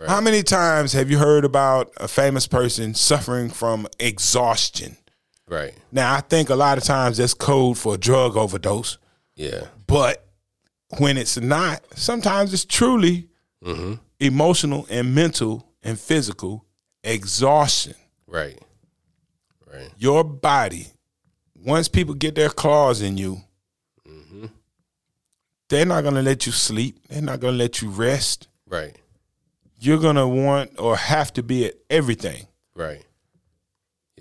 [0.07, 4.97] How many times have you heard about a famous person suffering from exhaustion?
[5.47, 5.75] Right.
[5.91, 8.97] Now, I think a lot of times that's code for a drug overdose,
[9.35, 9.65] Yeah.
[9.85, 10.25] but
[10.97, 13.27] when it's not, sometimes it's truly
[13.63, 13.95] mm-hmm.
[14.19, 16.65] emotional and mental and physical
[17.03, 17.95] exhaustion.
[18.27, 18.59] Right.
[19.71, 19.89] Right.
[19.97, 20.87] Your body,
[21.55, 23.41] once people get their claws in you,
[25.71, 26.99] they're not going to let you sleep.
[27.09, 28.47] They're not going to let you rest.
[28.67, 28.95] Right.
[29.79, 32.45] You're going to want or have to be at everything.
[32.75, 33.03] Right.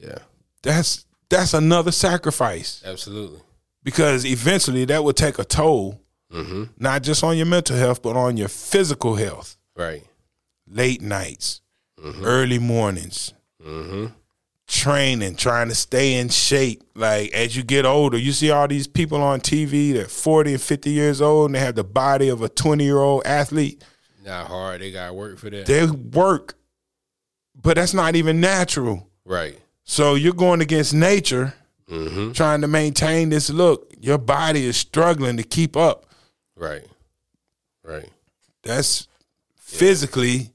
[0.00, 0.18] Yeah.
[0.62, 2.82] That's that's another sacrifice.
[2.84, 3.40] Absolutely.
[3.84, 6.00] because eventually that will take a toll,
[6.32, 6.64] Mm-hmm.
[6.78, 9.56] not just on your mental health, but on your physical health.
[9.76, 10.04] Right.
[10.68, 11.60] Late nights,
[12.22, 13.34] early mornings,
[13.64, 14.06] Mm-hmm.
[14.80, 16.82] Training, trying to stay in shape.
[16.94, 20.60] Like as you get older, you see all these people on TV that 40 and
[20.62, 23.84] 50 years old and they have the body of a 20 year old athlete.
[24.24, 24.80] Not hard.
[24.80, 25.66] They got work for that.
[25.66, 26.54] They work,
[27.60, 29.08] but that's not even natural.
[29.24, 29.58] right.
[29.84, 31.54] So you're going against nature,
[31.90, 32.30] Mm-hmm.
[32.32, 33.92] trying to maintain this look.
[33.98, 36.06] Your body is struggling to keep up.
[36.54, 36.86] Right.
[37.82, 38.08] Right.
[38.62, 39.08] That's
[39.56, 40.50] physically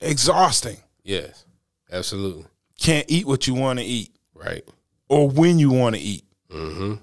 [0.00, 0.78] exhausting.
[1.04, 1.44] Yes.
[1.92, 2.46] Absolutely.
[2.80, 4.64] Can't eat what you want to eat Right.
[5.08, 6.24] or when you want to eat.
[6.50, 6.94] Mm-hmm.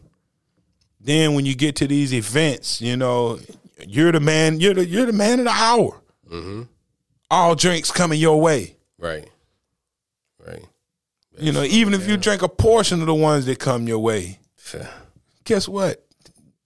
[1.02, 3.40] Then when you get to these events, you know,
[3.86, 6.02] you're the man, you're the you're the man of the hour.
[6.32, 6.64] Mm-hmm.
[7.30, 8.76] All drinks coming your way.
[8.98, 9.30] Right.
[10.46, 10.66] Right.
[11.38, 14.40] You know, even if you drink a portion of the ones that come your way,
[15.44, 16.06] guess what?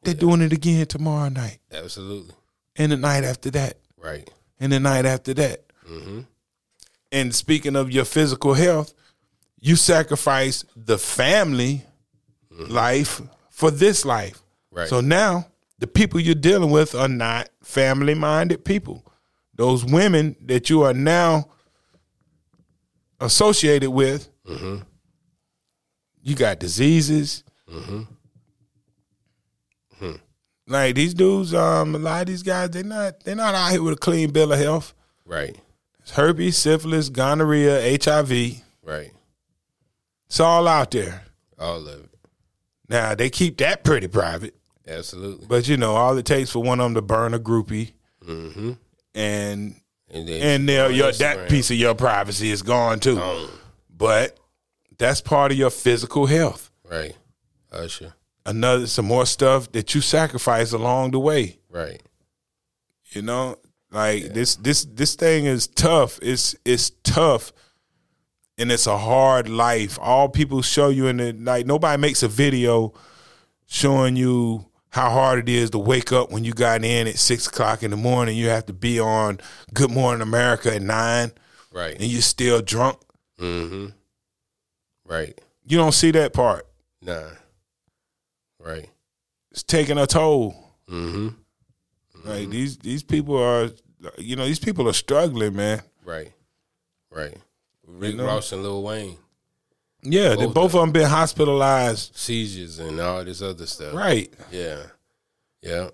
[0.04, 1.60] They're doing it again tomorrow night.
[1.72, 2.36] Absolutely.
[2.76, 3.78] And the night after that.
[3.98, 4.30] Right.
[4.60, 5.66] And the night after that.
[5.90, 6.22] Mm-hmm.
[7.12, 8.94] And speaking of your physical health,
[9.62, 11.84] you sacrifice the family
[12.52, 14.42] life for this life.
[14.72, 14.88] Right.
[14.88, 15.48] So now
[15.80, 19.06] the people you're dealing with are not family minded people.
[19.56, 21.50] Those women that you are now
[23.20, 24.78] associated with, Mm-hmm.
[26.24, 27.44] you got diseases.
[30.68, 33.82] Like these dudes, um, a lot of these guys, they're not they're not out here
[33.82, 34.94] with a clean bill of health.
[35.26, 35.56] right.
[36.02, 38.62] It's herpes, syphilis, gonorrhea, HIV.
[38.84, 39.12] Right.
[40.30, 41.24] It's all out there.
[41.58, 42.10] All of it.
[42.88, 44.56] Now they keep that pretty private,
[44.88, 45.46] Absolutely.
[45.48, 47.94] but you know all it takes for one of them to burn a groupie,
[48.26, 48.74] Mm-hmm.
[49.16, 49.76] and
[50.10, 53.16] And then and your, that piece of your privacy is gone too.
[53.16, 53.50] Gone.
[53.96, 54.40] But
[54.98, 56.72] that's part of your physical health.
[56.90, 57.16] Right.
[57.72, 58.14] Usher.
[58.46, 61.58] Another some more stuff that you sacrifice along the way.
[61.70, 62.02] Right.
[63.12, 63.58] You know,
[63.92, 66.18] like this this this thing is tough.
[66.22, 67.52] It's it's tough,
[68.60, 69.98] and it's a hard life.
[70.02, 72.94] All people show you in the like nobody makes a video
[73.68, 77.48] showing you how hard it is to wake up when you got in at six
[77.48, 78.36] o'clock in the morning.
[78.38, 79.40] You have to be on
[79.74, 81.32] Good Morning America at nine,
[81.72, 81.94] Right.
[81.94, 82.98] and you're still drunk.
[83.40, 83.88] Mm-hmm.
[85.06, 85.40] Right.
[85.66, 86.66] You don't see that part.
[87.02, 87.30] Nah.
[88.60, 88.90] Right.
[89.52, 90.56] It's taking a toll.
[90.90, 91.30] Mm-hmm.
[92.28, 93.70] Like these these people are,
[94.18, 95.82] you know, these people are struggling, man.
[96.04, 96.32] Right.
[97.12, 97.38] Right.
[97.90, 98.26] Rick know?
[98.26, 99.18] Ross and Lil Wayne.
[100.02, 102.16] Yeah, they Both both of them been hospitalized.
[102.16, 103.94] Seizures and all this other stuff.
[103.94, 104.34] Right.
[104.52, 104.84] Yeah.
[105.62, 105.90] Yeah.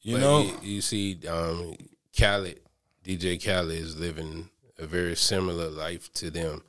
[0.00, 1.76] You But know, you, you see, um,
[2.18, 2.60] Khaled,
[3.04, 6.62] DJ Khaled is living a very similar life to them,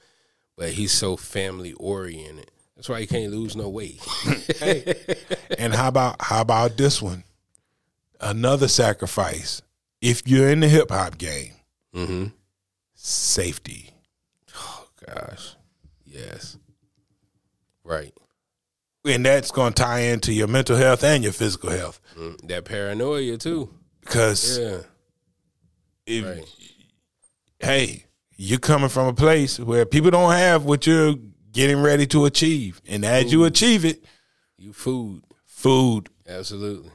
[0.55, 2.51] but he's so family oriented.
[2.75, 3.99] That's why he can't lose no weight.
[5.57, 7.23] and how about how about this one?
[8.21, 9.63] Another sacrifice.
[9.99, 11.53] If you're in the hip hop game,
[11.93, 12.25] mm-hmm.
[12.93, 13.91] safety.
[15.13, 15.55] Gosh,
[16.05, 16.57] yes,
[17.83, 18.13] right.
[19.05, 22.01] And that's going to tie into your mental health and your physical health.
[22.17, 23.69] Mm, that paranoia too.
[24.01, 24.79] Because Yeah,
[26.05, 26.45] if, right.
[27.59, 28.03] hey,
[28.35, 31.15] you're coming from a place where people don't have what you're
[31.53, 32.81] getting ready to achieve.
[32.85, 34.03] And as you achieve it,
[34.57, 36.09] You food, food.
[36.27, 36.91] absolutely.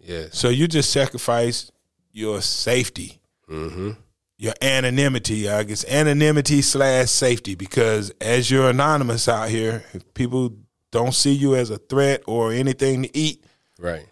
[0.00, 0.26] Yeah.
[0.32, 1.70] So you just sacrifice
[2.12, 3.20] your safety.
[3.48, 3.92] Mm-hmm.
[4.38, 5.48] Your anonymity.
[5.48, 10.54] I guess anonymity slash safety because as you're anonymous out here, if people
[10.90, 13.44] don't see you as a threat or anything to eat,
[13.78, 14.06] Right.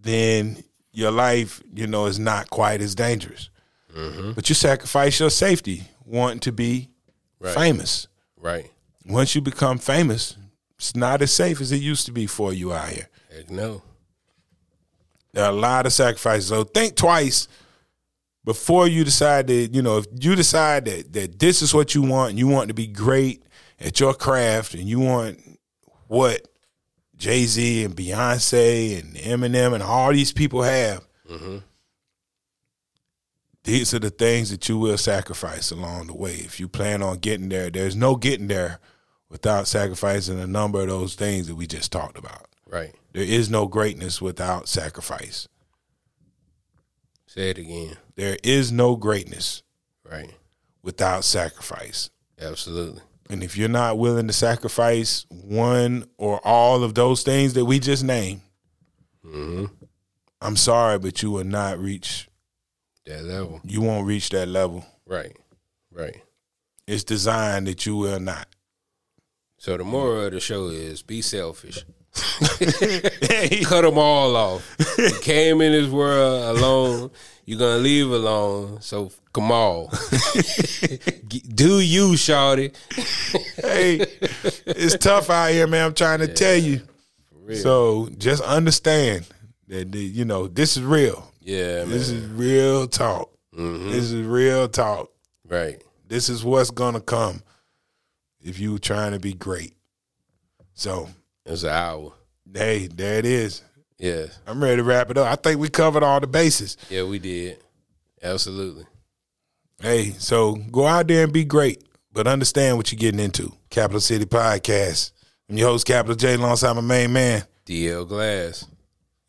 [0.00, 0.62] then
[0.92, 3.50] your life, you know, is not quite as dangerous.
[3.94, 4.32] Mm-hmm.
[4.32, 6.90] But you sacrifice your safety wanting to be
[7.38, 7.54] Right.
[7.54, 8.08] famous.
[8.38, 8.70] Right.
[9.04, 10.36] Once you become famous,
[10.78, 13.08] it's not as safe as it used to be for you out here.
[13.34, 13.82] Heck no.
[15.32, 16.48] There are a lot of sacrifices.
[16.48, 17.46] So think twice
[18.46, 22.00] before you decide that, you know, if you decide that, that this is what you
[22.00, 23.42] want and you want to be great
[23.80, 25.38] at your craft and you want
[26.06, 26.46] what
[27.16, 31.58] Jay Z and Beyonce and Eminem and all these people have, mm-hmm.
[33.64, 36.34] these are the things that you will sacrifice along the way.
[36.34, 38.78] If you plan on getting there, there's no getting there
[39.28, 42.46] without sacrificing a number of those things that we just talked about.
[42.70, 42.94] Right.
[43.12, 45.48] There is no greatness without sacrifice.
[47.36, 47.96] Say it again.
[48.14, 49.62] There is no greatness
[50.08, 50.30] Right.
[50.82, 52.08] without sacrifice.
[52.40, 53.02] Absolutely.
[53.28, 57.78] And if you're not willing to sacrifice one or all of those things that we
[57.78, 58.40] just named,
[59.24, 59.64] Mm-hmm.
[60.40, 62.28] I'm sorry, but you will not reach,
[63.06, 63.60] That level.
[63.64, 64.86] you won't reach that level.
[65.04, 65.36] Right.
[65.90, 66.22] Right.
[66.86, 68.46] It's designed that you will not.
[69.58, 71.84] So the moral of the show is be selfish.
[73.64, 74.76] Cut them all off.
[74.98, 77.10] You came in this world alone.
[77.44, 78.80] You're gonna leave alone.
[78.80, 79.88] So come on,
[81.28, 82.74] do you, Shawty?
[83.62, 84.04] hey,
[84.66, 85.86] it's tough out here, man.
[85.86, 86.80] I'm trying to tell you.
[87.54, 89.26] So just understand
[89.68, 91.30] that the, you know this is real.
[91.40, 91.90] Yeah, man.
[91.90, 93.30] This is real talk.
[93.54, 93.90] Mm-hmm.
[93.92, 95.10] This is real talk.
[95.48, 95.80] right.
[96.08, 97.42] This is what's gonna come
[98.40, 99.74] if you trying to be great.
[100.74, 101.08] So
[101.46, 102.12] It's an hour.
[102.52, 103.62] hey, there it is.
[103.98, 105.26] Yeah, I'm ready to wrap it up.
[105.26, 106.76] I think we covered all the bases.
[106.90, 107.58] yeah, we did.
[108.22, 108.84] Absolutely.
[109.80, 111.82] Hey, so go out there and be great,
[112.12, 113.52] but understand what you're getting into.
[113.70, 115.12] Capital City Podcast.
[115.48, 117.44] I'm your host, Capital J, alongside my main man.
[117.64, 118.66] DL Glass.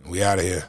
[0.07, 0.63] We out of here.